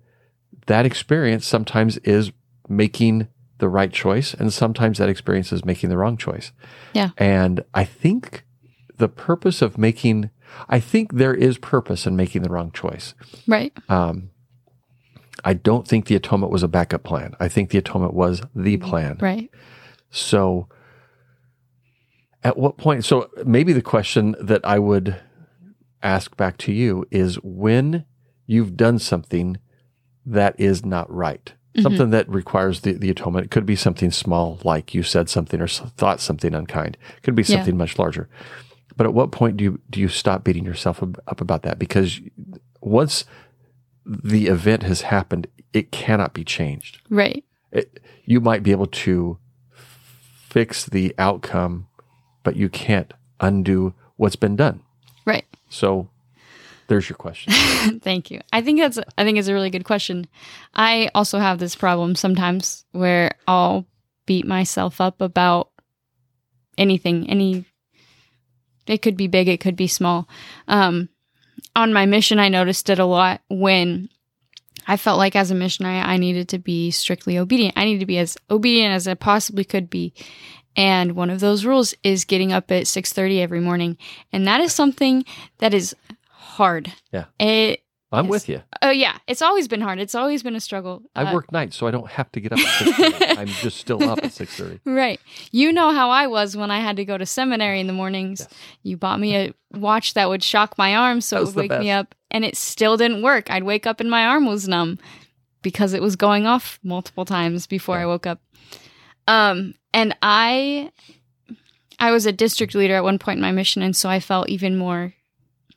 [0.67, 2.33] that experience sometimes is
[2.69, 6.53] making the right choice, and sometimes that experience is making the wrong choice.
[6.95, 7.11] Yeah.
[7.17, 8.45] And I think
[8.97, 10.31] the purpose of making,
[10.69, 13.15] I think there is purpose in making the wrong choice.
[13.47, 13.73] Right.
[13.89, 14.31] Um,
[15.45, 17.35] I don't think the atonement was a backup plan.
[17.41, 19.19] I think the atonement was the plan.
[19.21, 19.51] Right.
[20.11, 20.69] So,
[22.43, 23.05] at what point?
[23.05, 25.21] So, maybe the question that I would
[26.03, 28.05] ask back to you is when
[28.49, 29.59] you've done something
[30.27, 31.53] that is not right.
[31.77, 31.83] Mhm.
[31.83, 33.45] Something that requires the, the atonement.
[33.45, 36.97] It could be something small, like you said something or thought something unkind.
[37.17, 37.57] It could be Yeah.
[37.59, 38.29] something much larger.
[38.97, 41.79] But at what point do you do you stop beating yourself up, up about that?
[41.79, 42.21] Because
[42.81, 43.25] once
[44.05, 46.99] the event has happened, it cannot be changed.
[47.09, 47.45] Right.
[47.71, 49.39] It, you might be able to
[50.49, 51.87] fix the outcome,
[52.43, 54.81] but you can't undo what's been done.
[55.27, 55.45] Right.
[55.69, 56.09] So
[56.89, 57.53] there's your question.
[58.01, 58.41] Thank you.
[58.53, 60.27] I think that's I think it's a really good question.
[60.75, 63.87] I also have this problem sometimes where I'll
[64.27, 65.71] beat myself up about
[66.77, 67.67] anything, any
[68.87, 70.29] it could be big, it could be small.
[70.67, 71.11] Um
[71.77, 74.09] on my mission I noticed it a lot when
[74.87, 77.75] I felt like as a missionary I needed to be strictly obedient.
[77.77, 80.15] I needed to be as obedient as I possibly could be.
[80.75, 83.99] And one of those rules is getting up at 6:30 every morning.
[84.33, 85.25] And that is something
[85.59, 85.95] that is
[86.59, 86.93] hard.
[87.13, 87.25] Yeah.
[87.41, 88.31] It I'm Yes.
[88.31, 88.63] with you.
[88.81, 89.99] Oh yeah, it's always been hard.
[89.99, 91.03] It's always been a struggle.
[91.15, 93.39] I Uh, work nights, so I don't have to get up at 6:30.
[93.39, 94.81] I'm just still up at 6:30.
[94.87, 95.21] Right.
[95.53, 98.41] You know how I was when I had to go to seminary in the mornings.
[98.41, 98.49] Yes.
[98.83, 101.91] You bought me a watch that would shock my arm so it would wake me
[101.91, 103.51] up and it still didn't work.
[103.51, 104.99] I'd wake up and my arm was numb
[105.61, 108.05] because it was going off multiple times before Yeah.
[108.05, 108.41] I woke up.
[109.27, 110.93] Um and I
[111.99, 114.49] I was a district leader at one point in my mission and so I felt
[114.49, 115.13] even more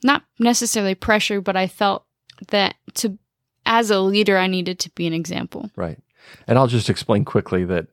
[0.04, 2.06] not necessarily pressure but I felt
[2.50, 3.18] that to
[3.66, 5.70] as a leader I needed to be an example.
[5.76, 6.00] Right.
[6.48, 7.88] And I'll just explain quickly that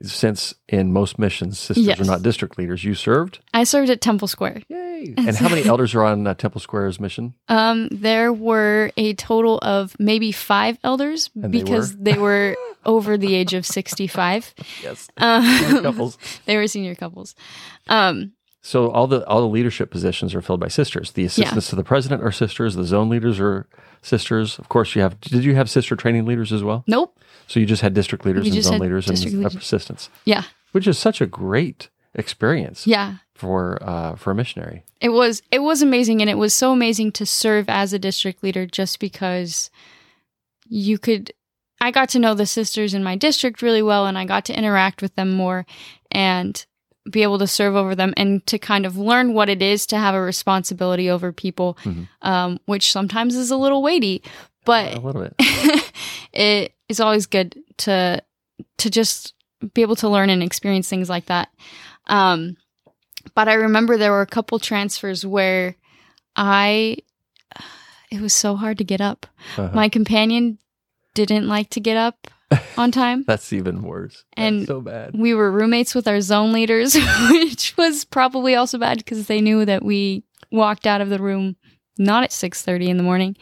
[0.00, 2.00] since in most missions, sisters Yes.
[2.00, 3.40] are not district leaders, you served.
[3.52, 4.62] I served at Temple Square.
[4.68, 5.14] Yay.
[5.16, 7.34] And how many elders are on uh, Temple Square's mission?
[7.48, 13.16] Um, there were a total of maybe five elders And they because they were over
[13.16, 14.54] the age of 65.
[14.82, 15.08] Yes.
[15.16, 16.18] Um, Couples.
[16.46, 17.34] they were senior couples.
[17.88, 21.12] Um, So all the all the leadership positions are filled by sisters.
[21.12, 22.74] The assistants to the president are sisters.
[22.74, 23.66] The zone leaders are
[24.02, 24.58] sisters.
[24.58, 25.20] Of course, you have.
[25.20, 26.84] Did you have sister training leaders as well?
[26.86, 27.14] nope.
[27.46, 29.54] So you just had district leaders and zone leaders and leaders.
[29.54, 30.42] assistants, Yeah.
[30.72, 33.14] which is such a great experience Yeah.
[33.34, 34.82] for uh, for a missionary.
[35.00, 38.42] It was it was amazing and it was so amazing to serve as a district
[38.42, 39.70] leader just because
[40.68, 41.32] you could
[41.80, 44.58] I got to know the sisters in my district really well and I got to
[44.58, 45.64] interact with them more
[46.10, 46.66] and
[47.10, 49.96] be able to serve over them and to kind of learn what it is to
[49.98, 52.08] have a responsibility over people Mhm.
[52.22, 54.22] um, which sometimes is a little weighty
[54.64, 55.34] but a little bit.
[56.32, 58.22] it is always good to
[58.78, 59.34] to just
[59.74, 61.48] be able to learn and experience things like that.
[62.06, 62.56] Um,
[63.34, 65.74] but I remember there were a couple transfers where
[66.36, 66.98] I
[68.10, 69.26] it was so hard to get up.
[69.56, 69.70] Uh-huh.
[69.74, 70.58] My companion
[71.14, 72.28] didn't like to get up
[72.78, 73.24] on time.
[73.26, 74.24] That's even worse.
[74.36, 75.10] And- That's so bad.
[75.14, 76.96] We were roommates with our zone leaders,
[77.30, 81.56] which was probably also bad because they knew that we walked out of the room
[81.98, 83.36] not at 6:30 in the morning.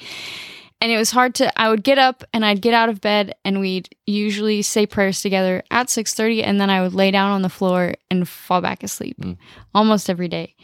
[0.80, 3.34] And it was hard to I would get up and I'd get out of bed
[3.44, 7.42] and we'd usually say prayers together at 6:30 and then I would lay down on
[7.42, 9.36] the floor and fall back asleep Mm.
[9.74, 10.54] almost every day.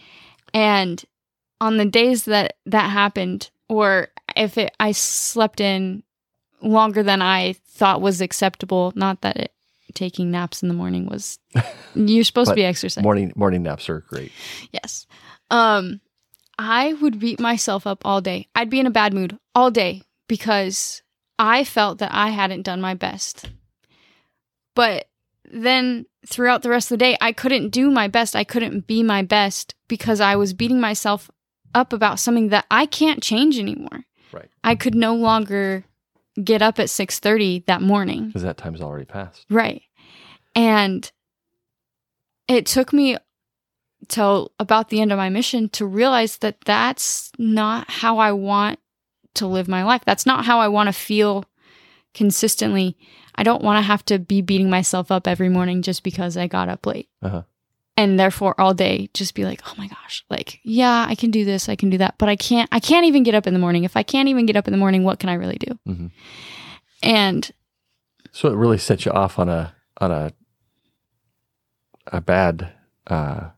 [0.53, 1.03] And
[1.61, 6.03] on the days that that happened or if it, I slept in
[6.63, 9.53] longer than I thought was acceptable, not that it
[9.95, 11.39] taking naps in the morning was
[11.95, 13.03] you're supposed to be exercising.
[13.03, 14.33] Morning morning naps are great.
[14.73, 15.07] Yes.
[15.51, 16.01] Um
[16.59, 18.49] I would beat myself up all day.
[18.55, 21.03] I'd be in a bad mood all day because
[21.39, 23.51] I felt that I hadn't done my best.
[24.75, 25.09] But
[25.51, 28.37] then throughout the rest of the day, I couldn't do my best.
[28.37, 31.31] I couldn't be my best because I was beating myself
[31.75, 34.05] up about something that I can't change anymore.
[34.33, 34.49] Right.
[34.63, 35.85] I could no longer
[36.43, 38.27] get up at 6:30 that morning.
[38.27, 39.47] Because that time's already passed.
[39.51, 39.83] Right.
[40.55, 41.11] And
[42.49, 43.17] it took me
[44.09, 48.79] till about the end of my mission to realize that that's not how I want
[49.35, 50.03] to live my life.
[50.05, 51.45] That's not how I want to feel
[52.15, 52.97] consistently.
[53.35, 56.47] I don't want to have to be beating myself up every morning just because I
[56.47, 57.09] got up late.
[57.23, 57.43] Uh-huh.
[58.03, 61.45] And therefore all day just be like, "Oh my gosh, like, yeah, I can do
[61.45, 63.61] this, I can do that, but I can't I can't even get up in the
[63.61, 63.85] morning.
[63.85, 66.11] If I can't even get up in the morning, what can I really do?" Mhm.
[67.03, 67.51] And
[68.33, 70.33] So it really sets you off on a on a
[72.07, 72.73] a bad
[73.07, 73.51] uh,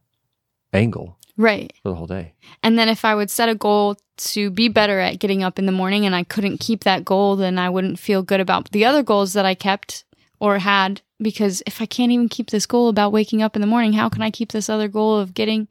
[0.72, 1.72] angle right.
[1.83, 2.35] for the whole day.
[2.62, 5.66] And then if I would set a goal to be better at getting up in
[5.66, 8.85] the morning and I couldn't keep that goal, then I wouldn't feel good about the
[8.85, 10.04] other goals that I kept
[10.38, 11.00] or had.
[11.20, 14.09] Because if I can't even keep this goal about waking up in the morning, how
[14.09, 15.68] can I keep this other goal of getting,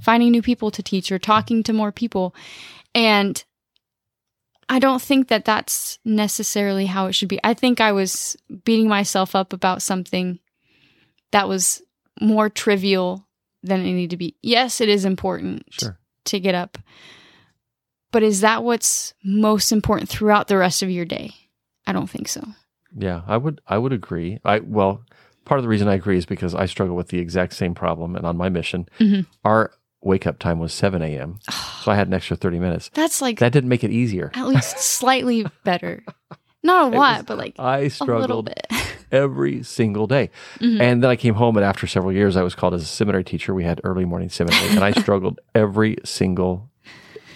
[0.00, 2.34] finding new people to teach or talking to more people?
[2.94, 3.42] And
[4.68, 7.40] I don't think that that's necessarily how it should be.
[7.44, 10.38] I think I was beating myself up about something
[11.32, 11.82] that was
[12.20, 13.26] more trivial
[13.62, 14.36] than it needed to be.
[14.42, 15.98] Yes, it is important Sure.
[16.26, 16.78] to get up.
[18.12, 21.32] But is that what's most important throughout the rest of your day?
[21.86, 22.42] I don't think so.
[22.96, 24.40] Yeah, I would I would agree.
[24.44, 25.02] I well,
[25.44, 28.16] part of the reason I agree is because I struggle with the exact same problem
[28.16, 29.26] and on my mission, Mhm.
[29.44, 29.72] our
[30.02, 31.38] wake up time was 7 a.m.
[31.82, 32.90] so I had an extra 30 minutes.
[32.94, 34.30] That's like That didn't make it easier.
[34.34, 36.02] at least slightly better.
[36.62, 38.66] Not a lot, was- but like I a little struggled bit.
[39.12, 40.30] every single day.
[40.60, 40.80] Mhm.
[40.80, 43.24] And then I came home and after several years I was called as a seminary
[43.24, 43.54] teacher.
[43.54, 46.70] We had early morning seminary and I struggled every single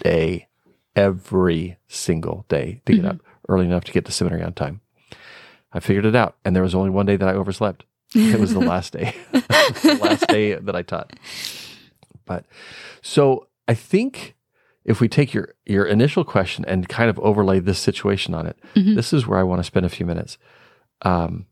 [0.03, 0.49] day,
[0.97, 3.11] every single day to get Mhm.
[3.11, 3.17] up
[3.49, 4.81] early enough to get to seminary on time.
[5.75, 7.85] I figured it out and there was only one day that I overslept.
[8.15, 9.15] It was the last day.
[9.33, 11.13] the last day that I taught.
[12.25, 12.45] But
[13.03, 14.35] so I think
[14.85, 18.57] if we take your your initial question and kind of overlay this situation on it,
[18.75, 18.95] Mhm.
[18.95, 20.39] this is where I want to spend a few minutes.
[21.03, 21.47] Um,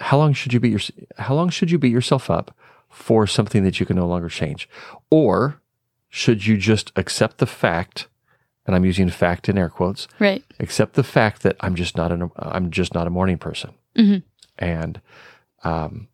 [0.00, 0.80] how long should you beat your
[1.18, 2.56] How long should you beat yourself up
[2.90, 4.68] for something that you can no longer change,
[5.10, 5.60] or
[6.08, 8.08] should you just accept the fact?
[8.68, 10.06] And I'm using fact in air quotes.
[10.20, 10.44] right.
[10.60, 14.22] Accept the fact that I'm just not an I'm just not a morning person, Mhm.
[14.58, 15.00] and
[15.64, 16.08] um,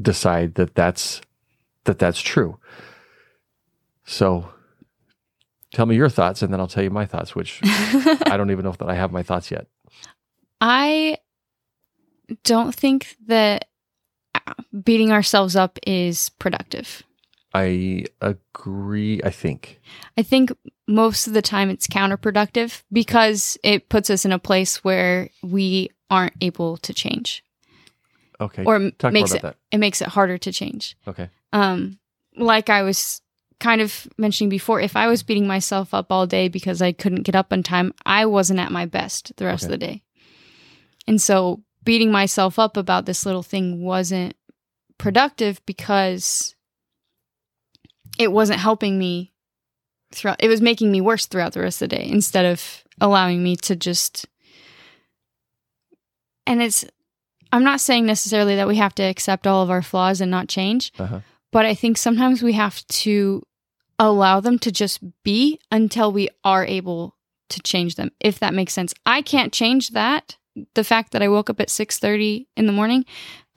[0.00, 1.22] decide that that's
[1.84, 2.58] that that's true.
[4.04, 4.52] So,
[5.72, 7.34] tell me your thoughts, and then I'll tell you my thoughts.
[7.34, 9.66] Which I don't even know that I have my thoughts yet.
[10.60, 11.16] I
[12.44, 13.68] don't think that
[14.34, 14.52] uh,
[14.84, 17.02] beating ourselves up is productive.
[17.56, 19.20] I agree.
[19.24, 19.80] I think.
[20.18, 20.52] I think
[20.86, 25.90] most of the time it's counterproductive because it puts us in a place where we
[26.10, 27.42] aren't able to change
[28.40, 28.64] Okay.
[28.64, 30.96] or Talk makes it about it makes it harder to change.
[31.08, 31.30] Okay.
[31.52, 31.98] Um
[32.36, 33.20] like I was
[33.58, 37.22] kind of mentioning before, if I was beating myself up all day because I couldn't
[37.22, 39.72] get up on time, I wasn't at my best the rest Okay.
[39.74, 40.02] of the day.
[41.08, 44.34] And so beating myself up about this little thing wasn't
[44.98, 46.54] productive because
[48.18, 49.32] it wasn't helping me
[50.12, 53.42] throughout it was making me worse throughout the rest of the day instead of allowing
[53.42, 54.26] me to just
[56.46, 56.84] and it's
[57.52, 60.48] I'm not saying necessarily that we have to accept all of our flaws and not
[60.48, 61.20] change, Uh-huh.
[61.52, 63.42] but I think sometimes we have to
[64.00, 67.14] allow them to just be until we are able
[67.50, 68.92] to change them if that makes sense.
[69.06, 70.36] I can't change that
[70.74, 73.04] the fact that I woke up at 6:30 in the morning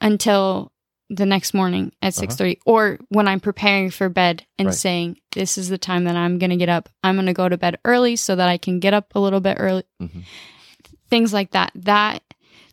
[0.00, 0.72] until
[1.12, 2.26] the next morning at Uh-huh.
[2.28, 4.74] 6:30 or when I'm preparing for bed and Right.
[4.74, 6.88] saying this is the time that I'm going to get up.
[7.02, 9.40] I'm going to go to bed early so that I can get up a little
[9.40, 9.82] bit early.
[10.00, 10.22] Mhm.
[11.08, 11.72] Things like that.
[11.74, 12.22] That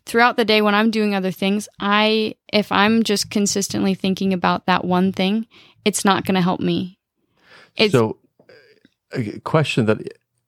[0.06, 4.68] throughout the day when I'm doing other things, I if I'm just consistently thinking about
[4.68, 5.48] that one thing,
[5.84, 7.00] it's not going to help me.
[7.76, 8.18] It's so,
[9.14, 9.98] a question that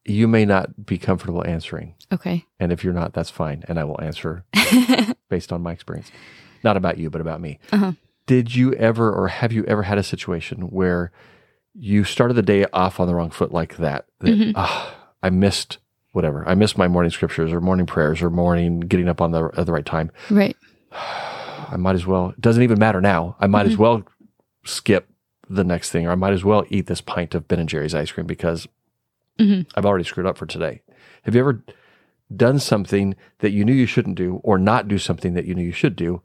[0.06, 2.45] you may not be comfortable answering, okay.
[2.60, 4.43] and if you're not, that's fine, and I will answer
[5.30, 6.12] based on my experience,
[6.63, 7.60] not about you, but about me.
[7.72, 7.93] Uh-huh.
[8.26, 11.12] Did you ever, or have you ever had a situation where
[11.74, 14.06] you started the day off on the wrong foot like that?
[14.19, 14.52] That Mhm.
[14.56, 15.78] "Ah, I missed
[16.12, 16.48] whatever.
[16.48, 19.65] I missed my morning scriptures or morning prayers or morning getting up on the at
[19.65, 20.12] the right time.
[20.30, 20.56] right.
[21.72, 22.30] I might as well.
[22.30, 23.36] It doesn't even matter now.
[23.39, 23.82] I might as Mm-hmm.
[23.82, 24.04] well
[24.65, 25.08] skip
[25.50, 27.93] the next thing, or I might as well eat this pint of Ben and Jerry's
[27.95, 28.67] ice cream because
[29.39, 29.65] Mhm.
[29.76, 30.82] I've already screwed up for today.
[31.24, 31.63] Have you ever
[32.36, 35.63] done something that you knew you shouldn't do, or not do something that you knew
[35.63, 36.22] you should do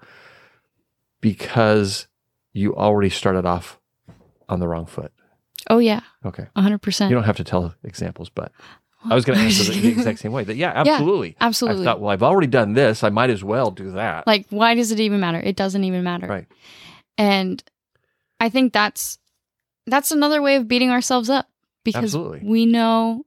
[1.24, 2.06] because
[2.52, 3.80] you already started off
[4.46, 5.10] on the wrong foot?
[5.70, 6.00] Oh yeah.
[6.22, 7.08] Okay, 100%.
[7.08, 8.52] you don't have to tell examples, but
[9.08, 10.44] I was going to answer the, the exact same way.
[10.44, 11.80] That yeah, absolutely, Absolutely.
[11.80, 13.02] I thought, well, I've already done this.
[13.02, 14.26] I might as well do that.
[14.26, 15.40] Like, why does it even matter?
[15.40, 16.26] It doesn't even matter.
[16.26, 16.46] Right.
[17.16, 17.64] And
[18.38, 19.18] I think that's
[19.86, 21.48] that's another way of beating ourselves up
[21.84, 22.40] because Absolutely.
[22.44, 23.24] we know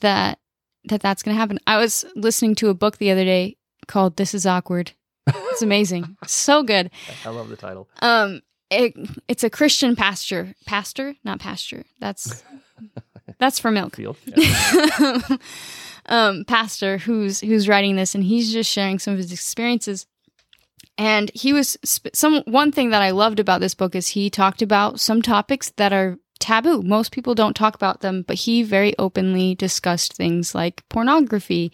[0.00, 0.38] that
[0.84, 1.58] that that's going to happen.
[1.66, 4.92] I was listening to a book the other day called "This Is Awkward."
[5.34, 6.90] It's amazing, so good.
[7.24, 7.88] I love the title.
[8.00, 8.94] Um, it,
[9.28, 11.84] it's a Christian pastor, pastor, not pasture.
[12.00, 12.42] That's
[13.38, 13.96] that's for milk.
[13.96, 14.16] Field.
[14.26, 15.20] Yeah.
[16.06, 20.06] um, pastor who's who's writing this, and he's just sharing some of his experiences.
[20.96, 24.30] And he was sp- some one thing that I loved about this book is he
[24.30, 26.82] talked about some topics that are taboo.
[26.82, 31.72] Most people don't talk about them, but he very openly discussed things like pornography.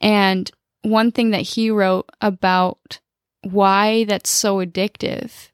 [0.00, 0.50] And
[0.82, 3.00] one thing that he wrote about
[3.42, 5.50] why that's so addictive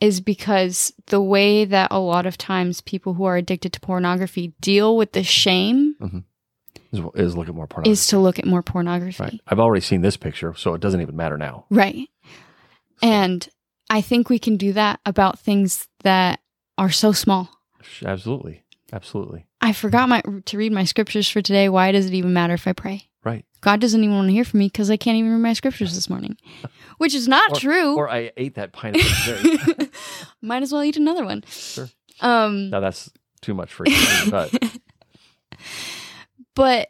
[0.00, 4.52] is because the way that a lot of times people who are addicted to pornography
[4.60, 6.18] deal with the shame mm-hmm.
[6.92, 7.92] is, is look at more pornography.
[7.92, 9.22] is to look at more pornography.
[9.22, 9.40] right.
[9.46, 11.64] I've already seen this picture, so it doesn't even matter now.
[11.70, 12.08] Right.
[13.02, 13.48] And
[13.88, 16.40] I think we can do that about things that
[16.76, 17.50] are so small.
[18.04, 18.62] Absolutely,
[18.92, 19.46] absolutely.
[19.60, 21.68] I forgot my to read my scriptures for today.
[21.68, 23.08] Why does it even matter if I pray?
[23.64, 25.94] God doesn't even want to hear from me because I can't even read my scriptures
[25.94, 26.36] this morning,
[26.98, 27.96] which is not Or- true.
[27.96, 29.86] Or I ate that pineapple.
[30.42, 31.42] Might as well eat another one.
[31.48, 31.88] Sure.
[32.20, 33.10] Um, now that's
[33.40, 33.96] too much for you,
[34.30, 34.52] but
[36.54, 36.88] but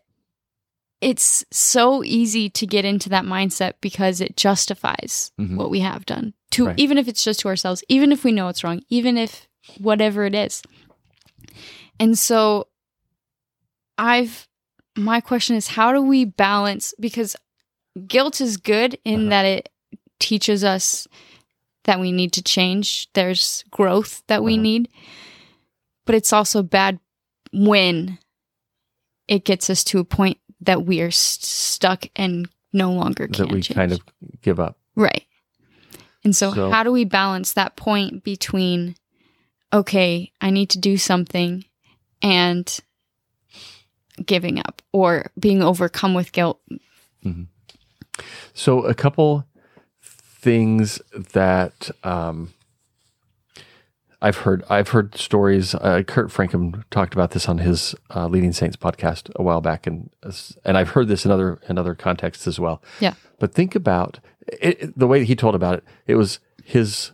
[1.00, 5.56] it's so easy to get into that mindset because it justifies Mhm.
[5.56, 6.78] what we have done to Right.
[6.78, 9.46] even if it's just to ourselves even if we know it's wrong even if
[9.78, 10.62] whatever it is
[12.00, 12.68] and so
[13.98, 14.48] i've
[14.96, 17.36] my question is how do we balance because
[18.06, 19.30] guilt is good in Uh-huh.
[19.30, 19.68] that it
[20.20, 21.06] teaches us
[21.84, 24.62] that we need to change there's growth that we Uh-huh.
[24.62, 24.88] need
[26.06, 26.98] but it's also bad
[27.52, 28.18] when
[29.28, 33.46] it gets us to a point that we are st- stuck and no longer can
[33.46, 33.74] that we change.
[33.76, 34.00] kind of
[34.42, 34.76] give up.
[34.96, 35.24] right.
[36.24, 38.96] And so, So- how do we balance that point between,
[39.72, 41.64] okay, I need to do something,
[42.22, 42.66] and
[44.24, 46.60] giving up or being overcome with guilt?
[48.52, 49.44] So a couple
[50.02, 51.00] things
[51.32, 52.52] that um,
[54.22, 54.62] I've heard.
[54.70, 55.74] I've heard stories.
[55.74, 59.86] Uh, Kurt Francom talked about this on his uh, Leading Saints podcast a while back,
[59.86, 60.10] and
[60.64, 62.82] and I've heard this in other in other contexts as well.
[63.00, 63.14] Yeah.
[63.38, 65.84] But think about it, the way he told about it.
[66.06, 67.10] It was his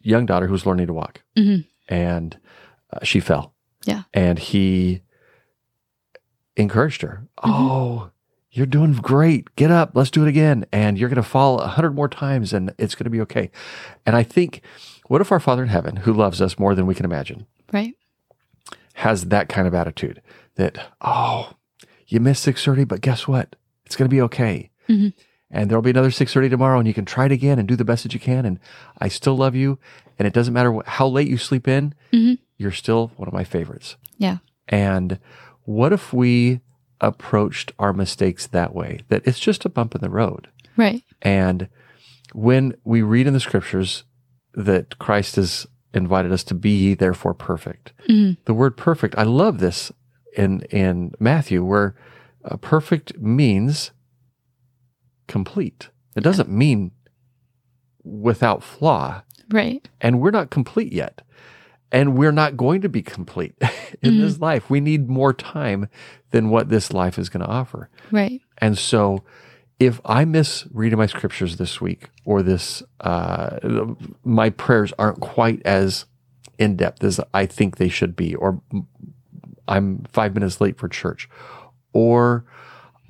[0.00, 1.66] young daughter who was learning to walk, Mhm.
[1.88, 2.36] and
[2.92, 3.54] uh, she fell.
[3.84, 4.02] Yeah.
[4.12, 5.02] And he
[6.56, 7.26] encouraged her.
[7.42, 8.10] Oh,
[8.50, 9.54] you're doing great.
[9.56, 9.90] Get up.
[9.94, 10.64] Let's do it again.
[10.72, 13.50] And you're going to fall a hundred more times, and it's going to be okay.
[14.06, 14.62] And I think,
[15.08, 17.94] what if our Father in heaven, who loves us more than we can imagine, Right.
[18.94, 20.22] has that kind of attitude
[20.54, 21.52] that, oh,
[22.06, 23.56] you missed 630, but guess what?
[23.84, 24.70] It's going to be okay.
[24.88, 25.12] Mhm.
[25.50, 27.84] And there'll be another 630 tomorrow and you can try it again and do the
[27.84, 28.44] best that you can.
[28.46, 28.58] And
[28.98, 29.78] I still love you.
[30.18, 32.38] And it doesn't matter how late you sleep in, Mhm.
[32.56, 33.96] you're still one of my favorites.
[34.18, 34.38] Yeah.
[34.68, 35.18] And
[35.66, 36.60] what if we
[37.00, 39.00] approached our mistakes that way?
[39.08, 40.48] That it's just a bump in the road.
[40.76, 41.02] Right.
[41.22, 41.68] And
[42.32, 44.04] when we read in the scriptures
[44.54, 48.38] that Christ has invited us to be therefore perfect, Mhm.
[48.46, 49.92] the word perfect, I love this
[50.36, 51.94] in, in Matthew, where
[52.44, 53.90] uh, perfect means
[55.28, 55.88] complete.
[56.14, 56.92] It doesn't mean
[58.04, 59.22] without flaw.
[59.50, 59.88] Right.
[60.00, 61.22] And we're not complete yet.
[61.96, 63.54] And we're not going to be complete
[64.02, 64.68] in this life.
[64.68, 65.88] We need more time
[66.30, 67.88] than what this life is going to offer.
[68.12, 68.42] Right.
[68.58, 69.24] And so,
[69.78, 73.58] if I miss reading my scriptures this week, or this, uh,
[74.24, 76.04] my prayers aren't quite as
[76.58, 78.60] in depth as I think they should be, or
[79.66, 81.30] I'm five minutes late for church,
[81.94, 82.44] or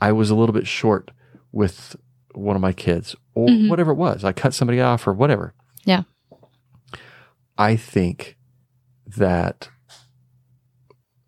[0.01, 1.11] I was a little bit short
[1.51, 1.97] with
[2.34, 5.55] one of my kids, or whatever it was, I cut somebody off, or whatever.
[5.84, 6.03] Yeah.
[7.59, 8.36] I think
[9.07, 9.68] that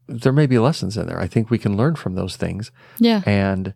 [0.06, 1.20] there may be lessons in there.
[1.20, 2.70] I think we can learn from those things.
[2.98, 3.22] Yeah.
[3.26, 3.74] And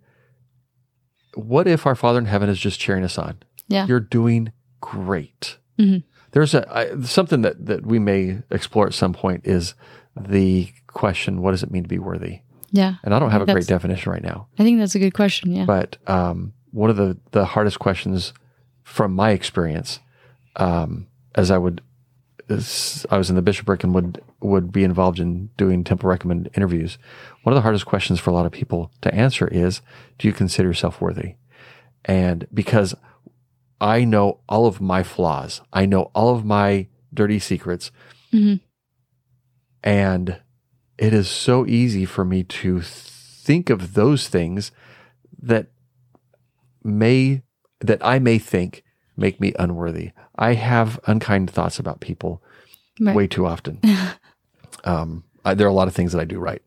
[1.35, 3.39] what if our Father in heaven is just cheering us on?
[3.69, 3.87] Yeah.
[3.87, 5.59] You're doing great.
[5.79, 6.05] Mhm.
[6.33, 9.75] There's a I, something that that we may explore at some point is
[10.17, 12.41] the question: What does it mean to be worthy?
[12.71, 12.95] Yeah.
[13.05, 15.53] And I don't have a great definition right now, I think that's a good question.
[15.53, 15.67] Yeah.
[15.67, 18.33] but um, one of the the hardest questions
[18.83, 20.01] from my experience,
[20.57, 21.83] um, as I would,
[22.51, 26.99] I was in the bishopric and would would be involved in doing temple recommend interviews.
[27.43, 29.81] One of the hardest questions for a lot of people to answer is,
[30.19, 31.37] "Do you consider yourself worthy?"
[32.05, 32.95] And because
[33.81, 37.91] I know all of my flaws, I know all of my dirty secrets,
[38.33, 38.61] Mhm.
[39.83, 40.41] and
[40.99, 44.71] it is so easy for me to think of those things
[45.41, 45.69] that
[46.85, 47.43] may
[47.81, 48.85] that I may think
[49.23, 50.11] make me unworthy.
[50.37, 52.43] I have unkind thoughts about people
[53.01, 53.17] Right.
[53.17, 53.81] way too often.
[54.85, 56.61] um, I, there are a lot of things that I do right,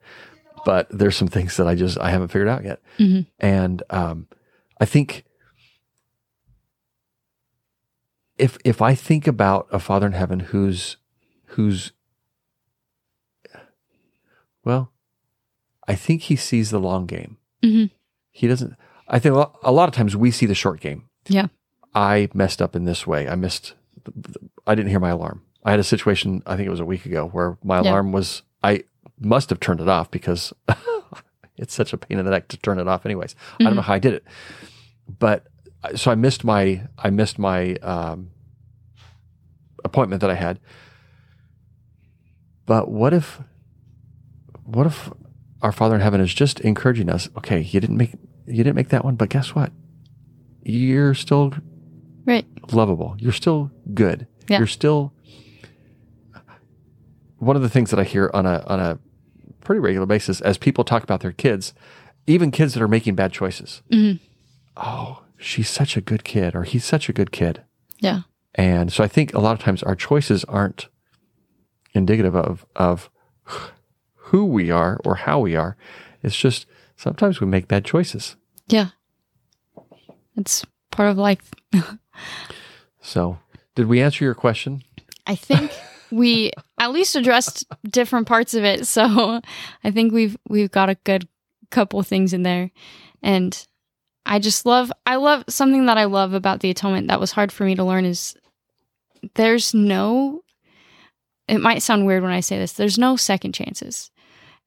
[0.65, 2.81] but there's some things that I just I haven't figured out yet.
[2.97, 3.27] Mhm.
[3.39, 4.27] And um,
[4.81, 5.23] I think
[8.37, 10.97] if if I think about a Father in heaven who's
[11.49, 11.91] who's
[14.63, 14.91] well,
[15.87, 17.37] I think he sees the long game.
[17.63, 17.91] Mhm.
[18.31, 18.73] He doesn't.
[19.07, 21.07] I think a lot of times we see the short game.
[21.27, 21.47] Yeah.
[21.95, 23.27] I messed up in this way.
[23.27, 23.73] I missed.
[24.67, 25.41] I didn't hear my alarm.
[25.63, 26.43] I had a situation.
[26.45, 27.89] I think it was a week ago where my Yeah.
[27.91, 28.43] alarm was.
[28.63, 28.83] I
[29.19, 30.53] must have turned it off because
[31.57, 33.05] it's such a pain in the neck to turn it off.
[33.05, 34.25] Anyways, I don't know how I did it,
[35.07, 35.47] but
[35.95, 36.81] so I missed my.
[36.97, 38.31] I missed my um,
[39.83, 40.59] appointment that I had.
[42.65, 43.39] But what if?
[44.63, 45.11] What if
[45.61, 47.29] our Father in heaven is just encouraging us?
[47.37, 48.13] Okay, you didn't make
[48.47, 49.71] you didn't make that one, but guess what?
[50.63, 51.53] You're still
[52.26, 52.45] Right.
[52.71, 53.15] lovable.
[53.19, 54.28] You're still good.
[54.47, 54.57] Yeah.
[54.59, 55.13] You're still
[57.38, 58.99] one of the things that I hear on a on a
[59.61, 61.73] pretty regular basis as people talk about their kids,
[62.28, 63.82] even kids that are making bad choices.
[63.91, 64.19] Mhm.
[64.78, 67.61] Oh, she's such a good kid, or he's such a good kid.
[67.99, 68.21] Yeah.
[68.55, 70.88] And so I think a lot of times our choices aren't
[71.93, 73.09] indicative of of
[74.13, 75.78] who we are or how we are.
[76.23, 76.65] It's just
[76.95, 78.36] sometimes we make bad choices.
[78.67, 78.89] Yeah.
[80.36, 81.51] It's part of life.
[83.01, 83.38] So,
[83.76, 84.84] did we answer your question?
[85.28, 85.72] I think
[86.11, 88.88] we at least addressed different parts of it.
[88.88, 89.41] So
[89.84, 91.28] I think we've we've got a good
[91.72, 92.72] couple things in there.
[93.22, 93.66] And
[94.26, 97.51] I just love I love something that I love about the atonement that was hard
[97.51, 98.36] for me to learn is
[99.36, 100.41] there's no
[101.47, 104.09] it might sound weird when I say this, there's no second chances.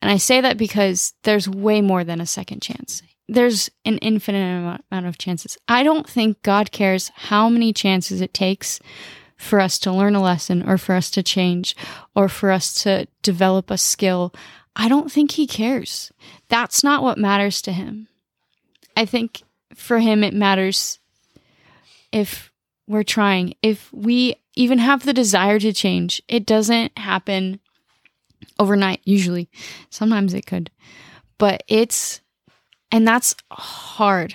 [0.00, 3.02] And I say that because there's way more than a second chance.
[3.28, 5.58] There's an infinite amount of chances.
[5.68, 8.80] I don't think God cares how many chances it takes
[9.36, 11.76] for us to learn a lesson or for us to change
[12.14, 14.34] or for us to develop a skill.
[14.74, 16.10] I don't think he cares.
[16.48, 18.08] That's not what matters to him.
[18.96, 19.42] I think
[19.74, 20.98] for him, it matters
[22.10, 22.50] if
[22.86, 26.22] we're trying, if we even have the desire to change.
[26.26, 27.60] It doesn't happen
[28.58, 29.48] overnight, usually.
[29.90, 30.70] Sometimes it could,
[31.38, 32.20] but it's,
[32.92, 34.34] and that's hard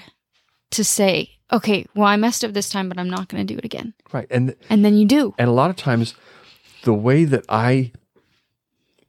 [0.71, 1.29] to say.
[1.51, 3.93] Okay, well, I messed up this time, but I'm not going to do it again.
[4.11, 4.27] Right.
[4.31, 5.35] And And then you do.
[5.37, 6.15] and a lot of times
[6.83, 7.91] the way that I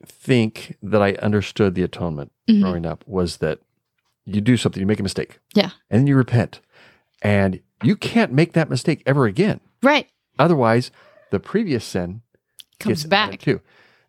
[0.06, 2.60] think that I understood the atonement Mhm.
[2.62, 3.60] growing up was that
[4.26, 5.70] you do something, you make a mistake, Yeah.
[5.90, 6.60] and then you repent.
[7.22, 9.60] And you can't make that mistake ever again.
[9.82, 10.08] Right.
[10.38, 10.90] Otherwise,
[11.30, 12.20] the previous sin
[12.78, 13.38] Comes back.
[13.40, 13.60] too.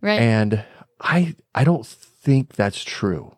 [0.01, 0.19] Right.
[0.19, 0.65] And
[0.99, 3.34] I I don't think that's true.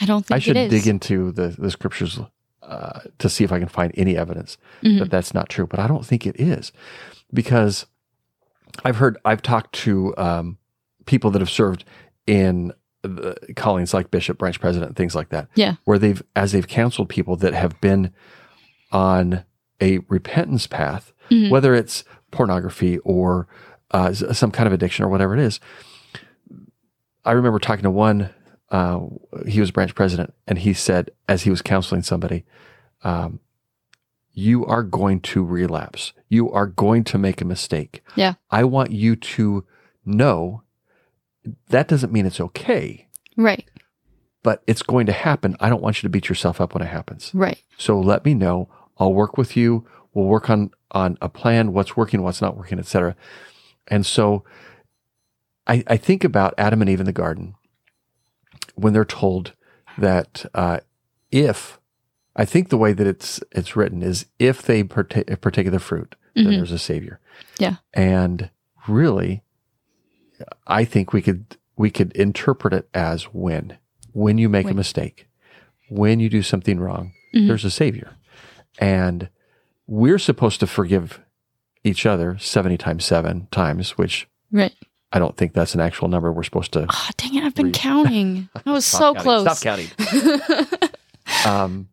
[0.00, 2.18] I don't think I should dig into the, the scriptures
[2.62, 4.98] uh, to see if I can find any evidence Mhm.
[5.00, 5.66] that that's not true.
[5.66, 6.72] But I don't think it is
[7.32, 7.86] because
[8.84, 10.58] I've heard, I've talked to um,
[11.06, 11.84] people that have served
[12.26, 12.72] in
[13.02, 15.74] the callings like bishop, branch president, things like that, Yeah.
[15.84, 18.12] where they've, as they've counseled people that have been
[18.92, 19.44] on
[19.80, 21.50] a repentance path, Mhm.
[21.50, 23.48] whether it's pornography or
[23.92, 25.58] uh, some kind of addiction or whatever it is.
[27.24, 28.30] I remember talking to one,
[28.70, 29.00] uh,
[29.46, 32.44] he was branch president, and he said, as he was counseling somebody,
[33.02, 33.40] um,
[34.32, 36.12] you are going to relapse.
[36.28, 38.02] You are going to make a mistake.
[38.14, 38.34] Yeah.
[38.50, 39.64] I want you to
[40.04, 40.62] know
[41.68, 43.68] that doesn't mean it's okay, Right.
[44.42, 45.56] but it's going to happen.
[45.58, 47.30] I don't want you to beat yourself up when it happens.
[47.34, 47.60] Right.
[47.76, 48.68] So let me know.
[48.98, 49.86] I'll work with you.
[50.14, 53.14] We'll work on on a plan, what's working, what's not working, etc.
[53.88, 54.44] And so
[55.66, 57.54] I, I think about Adam and Eve in the garden
[58.74, 59.52] when they're told
[59.98, 60.80] that uh,
[61.30, 61.78] if
[62.36, 65.78] I think the way that it's it's written is if they partake, partake of the
[65.78, 66.56] fruit, then Mhm.
[66.56, 67.20] there's a savior.
[67.58, 67.76] Yeah.
[67.92, 68.50] And
[68.88, 69.42] really,
[70.66, 73.78] I think we could we could interpret it as when
[74.12, 75.28] when you make a mistake,
[75.88, 77.46] when you do something wrong, Mhm.
[77.48, 78.12] there's a savior,
[78.78, 79.28] and
[79.86, 81.20] we're supposed to forgive
[81.84, 84.74] each other seventy times seven times, which Right.
[85.12, 86.32] I don't think that's an actual number.
[86.32, 87.44] We're supposed to Oh, dang it.
[87.44, 87.74] I've been Read.
[87.74, 88.48] counting.
[88.66, 89.22] I was so counting.
[89.22, 89.58] close.
[89.58, 90.70] Stop counting.
[91.46, 91.88] Um,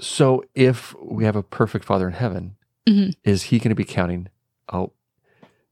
[0.00, 2.56] so if we have a perfect Father in heaven,
[2.88, 3.12] Mhm.
[3.22, 4.28] is He going to be counting?
[4.72, 4.92] Oh,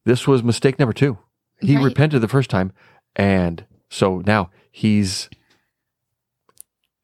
[0.04, 1.16] this was mistake number two.
[1.60, 1.84] He Right.
[1.84, 2.72] repented the first time,
[3.16, 5.30] and so now He's.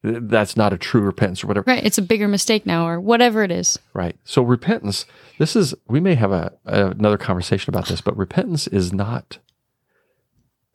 [0.03, 1.65] That's not a true repentance or whatever.
[1.71, 1.83] right.
[1.85, 3.77] It's a bigger mistake now or whatever it is.
[3.93, 4.15] Right.
[4.23, 5.05] So repentance,
[5.37, 9.37] this is, we may have a, another conversation about this, but repentance is not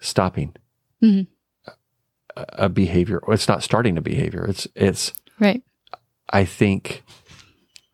[0.06, 0.54] stopping
[1.02, 1.26] Mhm.
[2.36, 4.44] a, a behavior or it's not starting a behavior.
[4.44, 5.62] It's, it's, Right.
[6.30, 7.02] I think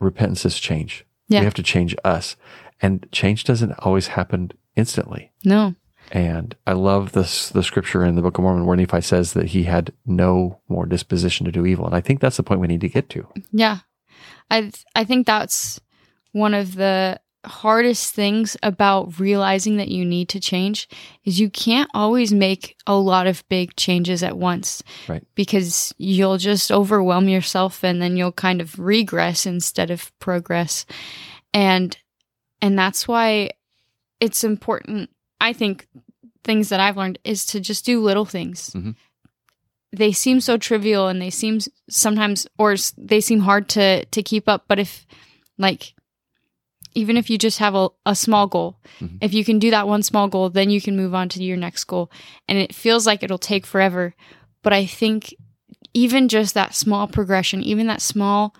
[0.01, 1.05] repentance is change.
[1.29, 1.41] Yeah.
[1.41, 2.37] We have to change us
[2.81, 5.33] and change doesn't always happen instantly.
[5.45, 5.75] No.
[6.11, 9.49] And I love this, the scripture in the Book of Mormon where Nephi says that
[9.49, 11.87] he had no more disposition to do evil.
[11.87, 13.27] And I think that's the point we need to get to.
[13.53, 13.79] Yeah.
[14.51, 15.81] I th- I think that's
[16.33, 20.89] one of the hardest things about realizing that you need to change
[21.25, 24.83] is you can't always make a lot of big changes at once.
[25.09, 25.25] Right.
[25.35, 30.87] Because you'll just overwhelm yourself and then you'll kind of regress instead of progress.
[31.53, 31.97] And
[32.61, 33.51] and that's why
[34.21, 35.89] it's important I think
[36.45, 38.71] things that I've learned is to just do little things.
[38.71, 38.95] Mhm.
[39.93, 41.59] They seem so trivial and they seem
[41.91, 45.07] sometimes or they seem hard to to keep up, but if
[45.59, 45.95] like
[46.95, 49.19] even if you just have a, a small goal, Mhm.
[49.21, 51.57] if you can do that one small goal, then you can move on to your
[51.57, 52.11] next goal.
[52.49, 54.15] And it feels like it'll take forever.
[54.63, 55.35] But I think
[55.95, 58.55] even just that small progression, even that small,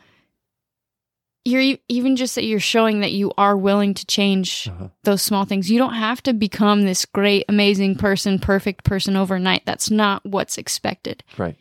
[1.45, 4.89] you're even just that you're showing that you are willing to change Uh-huh.
[5.03, 5.71] those small things.
[5.71, 9.63] You don't have to become this great, amazing person, perfect person overnight.
[9.67, 11.25] That's not what's expected.
[11.37, 11.57] Right.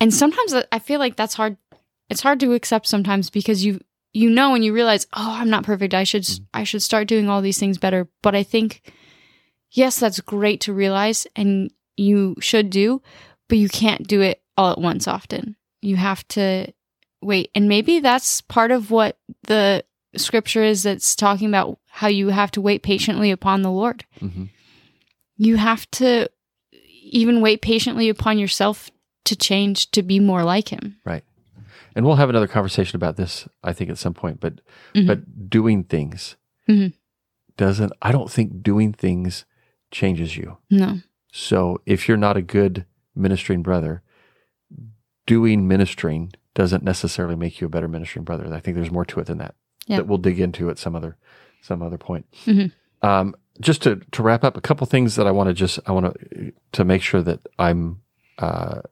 [0.00, 1.56] And sometimes I- I feel like that's hard.
[2.08, 3.80] It's hard to accept sometimes because you
[4.12, 5.94] you know and you realize, oh, I'm not perfect.
[5.94, 6.44] I should Mm-hmm.
[6.54, 8.08] I should start doing all these things better.
[8.22, 8.92] But I think,
[9.70, 13.02] yes, that's great to realize, and you should do,
[13.48, 15.06] but you can't do it all at once.
[15.08, 16.72] Often, you have to
[17.20, 17.50] wait.
[17.54, 19.84] And maybe that's part of what the
[20.16, 24.04] scripture is that's talking about how you have to wait patiently upon the Lord.
[24.20, 24.44] hmm
[25.36, 26.28] You have to
[26.72, 28.90] even wait patiently upon yourself
[29.24, 30.96] to change to be more like him.
[31.04, 31.24] Right.
[31.96, 34.40] And we'll have another conversation about this, I think, at some point.
[34.40, 34.60] But
[34.94, 35.06] Mhm.
[35.06, 36.36] but doing things
[36.68, 36.92] Mhm.
[37.56, 37.92] doesn't.
[38.02, 39.44] I don't think doing things
[39.90, 40.58] changes you.
[40.70, 40.98] No.
[41.32, 42.84] So if you're not a good
[43.14, 44.02] ministering brother,
[45.26, 48.52] doing ministering doesn't necessarily make you a better ministering brother.
[48.52, 49.54] I think there's more to it than that
[49.86, 49.96] Yeah.
[49.98, 51.16] that we'll dig into at some other
[51.60, 52.26] some other point.
[52.46, 52.72] Mhm.
[53.02, 55.92] Um, just to to wrap up, a couple things that I want to just I
[55.92, 58.00] want to to make sure that I'm
[58.38, 58.82] uh,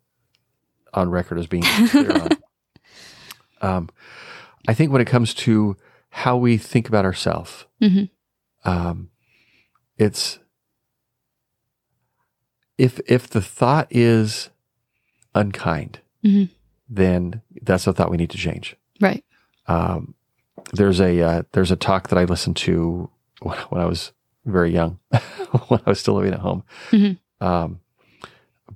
[0.92, 2.28] on record as being clear on.
[3.62, 3.88] Um,
[4.68, 5.76] I think when it comes to
[6.10, 8.10] how we think about ourselves, Mhm.
[8.64, 9.10] um,
[9.98, 10.38] it's
[12.78, 14.50] if if the thought is
[15.34, 16.50] unkind, Mhm.
[16.88, 18.76] then that's a thought we need to change.
[19.00, 19.24] Right.
[19.66, 20.14] Um,
[20.72, 24.12] there's a uh, there's a talk that I listened to when, when I was
[24.44, 24.98] very young,
[25.68, 27.18] when I was still living at home, Mhm.
[27.40, 27.80] um,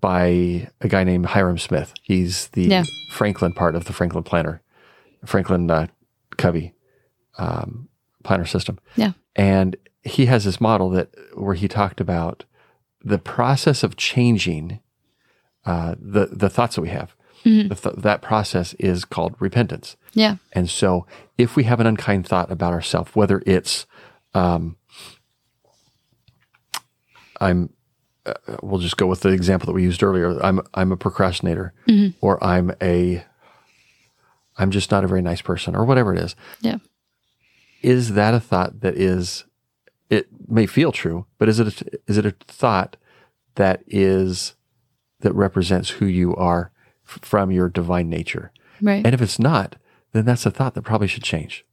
[0.01, 1.93] by a guy named Hyrum Smith.
[2.03, 2.85] He's the Yeah.
[3.11, 4.63] Franklin part of the Franklin Planner,
[5.27, 5.87] Franklin uh,
[6.37, 6.75] Covey
[7.39, 7.89] um,
[8.25, 8.79] planner system.
[8.97, 9.13] Yeah.
[9.37, 12.45] and he has this model that where he talked about
[13.05, 14.81] the process of changing
[15.67, 17.15] uh, the the thoughts that we have.
[17.45, 17.69] Mhm.
[17.71, 19.97] The th- that process is called repentance.
[20.15, 20.37] Yeah.
[20.53, 21.07] And so,
[21.39, 23.87] if we have an unkind thought about ourselves, whether it's,
[24.35, 24.77] um,
[27.41, 27.71] I'm,
[28.27, 30.39] uh, we'll just go with the example that we used earlier.
[30.43, 32.15] I'm I'm a procrastinator, Mhm.
[32.21, 33.25] or I'm a,
[34.57, 36.37] I'm just not a very nice person, or whatever it is.
[36.61, 36.79] Yeah.
[37.83, 39.45] Is that a thought that is,
[40.11, 42.97] it may feel true, but is it a, is it a thought
[43.55, 44.55] that is
[45.21, 46.73] that represents who you are
[47.07, 48.53] f- from your divine nature?
[48.83, 49.05] Right.
[49.05, 49.77] And if it's not,
[50.13, 51.65] then that's a thought that probably should change.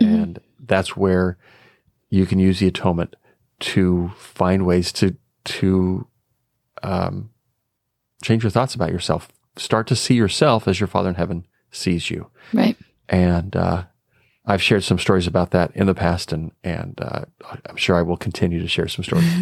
[0.00, 1.38] And that's where
[2.10, 3.16] you can use the atonement
[3.60, 6.06] to find ways to to
[6.82, 7.30] um,
[8.22, 9.28] change your thoughts about yourself.
[9.56, 12.30] Start to see yourself as your Father in heaven sees you.
[12.52, 12.76] right.
[13.08, 13.84] And uh,
[14.44, 17.24] I've shared some stories about that in the past, and and uh,
[17.66, 19.32] I'm sure I will continue to share some stories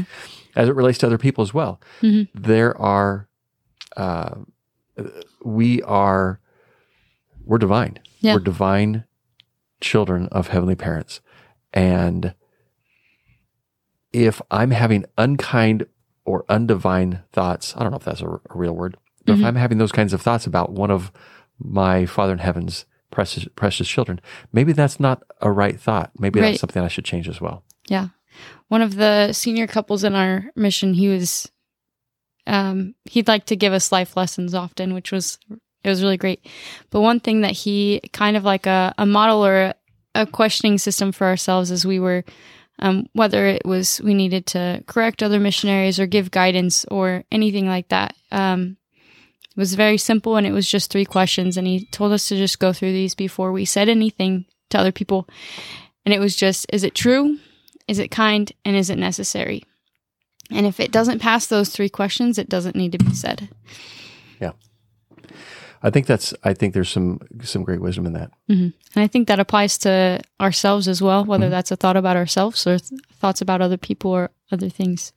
[0.55, 1.81] as it relates to other people as well.
[2.03, 2.29] Mhm.
[2.35, 3.29] There are,
[3.97, 4.37] uh,
[5.45, 6.41] we are,
[7.45, 7.99] we're divine.
[8.21, 8.35] Yeah.
[8.35, 9.05] We're divine
[9.81, 11.21] children of heavenly parents,
[11.75, 12.35] and
[14.13, 15.87] if I'm having unkind
[16.25, 19.45] or undivine thoughts, I don't know if that's a, a real word, but if Mhm.
[19.45, 21.13] I'm having those kinds of thoughts about one of
[21.59, 24.21] my Father in heaven's precious precious children,
[24.53, 26.11] maybe that's not a right thought.
[26.19, 26.49] Maybe Right.
[26.51, 27.65] that's something I should change as well.
[27.89, 28.09] Yeah.
[28.69, 31.51] One of the senior couples in our mission, he was
[32.47, 35.39] um he'd like to give us life lessons often, which was
[35.85, 36.45] it was really great.
[36.91, 39.75] But one thing that he kind of like a, a model or a,
[40.15, 42.25] a questioning system for ourselves as we were
[42.79, 47.67] um, whether it was we needed to correct other missionaries or give guidance or anything
[47.67, 48.15] like that.
[48.31, 48.77] Um,
[49.57, 51.57] it was very simple and it was just three questions.
[51.57, 54.93] And he told us to just go through these before we said anything to other
[54.93, 55.27] people.
[56.05, 57.39] And it was just, is it true?
[57.89, 58.53] Is it kind?
[58.65, 59.65] And is it necessary?
[60.51, 63.49] And if it doesn't pass those three questions, it doesn't need to be said.
[64.41, 64.53] Yeah.
[65.83, 66.33] I think that's.
[66.45, 68.31] I think there's some some great wisdom in that.
[68.49, 71.51] And I think that applies to ourselves as well, whether Mhm.
[71.51, 75.13] that's a thought about ourselves or th- thoughts about other people or other things.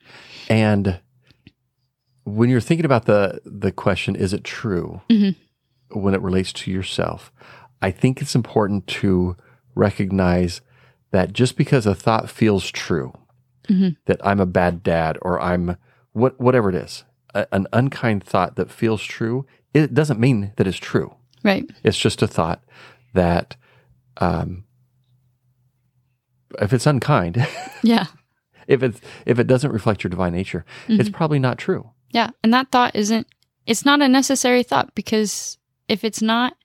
[0.49, 0.99] And
[2.35, 5.01] when you're thinking about the the question, is it true?
[5.09, 5.35] Mhm.
[5.91, 7.31] When it relates to yourself,
[7.81, 9.35] I think it's important to
[9.75, 10.61] recognize
[11.11, 13.13] that just because a thought feels true,
[13.67, 13.95] Mhm.
[14.05, 15.77] that I'm a bad dad or I'm
[16.11, 17.03] what whatever it is,
[17.33, 21.13] a, an unkind thought that feels true, it doesn't mean that it's true.
[21.43, 21.69] Right.
[21.83, 22.63] It's just a thought
[23.13, 23.55] that,
[24.17, 24.65] um,
[26.59, 27.45] if it's unkind,
[27.83, 28.07] Yeah.
[28.67, 31.91] if it's if it doesn't reflect your divine nature, it's probably not true.
[32.11, 32.29] Yeah.
[32.43, 33.27] And that thought isn't,
[33.65, 35.57] it's not a necessary thought because
[35.87, 36.55] if it's not,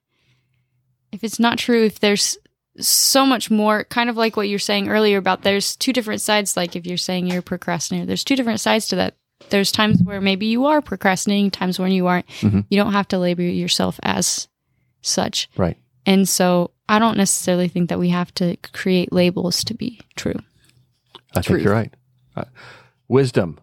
[1.13, 2.39] if it's not true, if there's
[2.81, 6.57] so much more, kind of like what you're saying earlier about there's two different sides,
[6.57, 9.15] like if you're saying you're a procrastinator, there's two different sides to that.
[9.51, 12.27] There's times where maybe you are procrastinating, times when you aren't.
[12.41, 12.65] Mhm.
[12.71, 14.49] You don't have to label yourself as
[15.03, 15.49] such.
[15.57, 15.77] Right.
[16.07, 20.35] And so I don't necessarily think that we have to create labels to be true.
[21.37, 21.47] I Truth.
[21.47, 21.95] think you're right.
[22.37, 22.45] Uh,
[23.09, 23.59] wisdom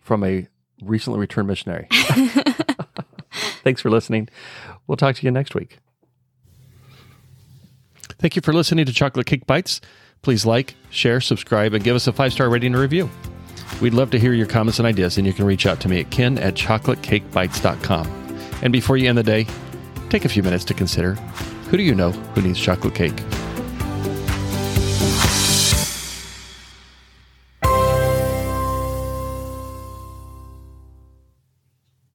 [0.00, 0.46] from a
[0.88, 1.86] recently returned missionary.
[3.62, 4.28] Thanks for listening.
[4.86, 5.78] We'll talk to you next week.
[8.18, 9.80] Thank you for listening to Chocolate Cake Bites.
[10.22, 13.10] Please like, share, subscribe, and give us a five star rating and review.
[13.80, 16.00] We'd love to hear your comments and ideas, and you can reach out to me
[16.00, 18.06] at ken at chocolatecakebites.com.
[18.62, 19.46] And before you end the day,
[20.10, 21.14] take a few minutes to consider
[21.68, 23.20] who do you know who needs chocolate cake?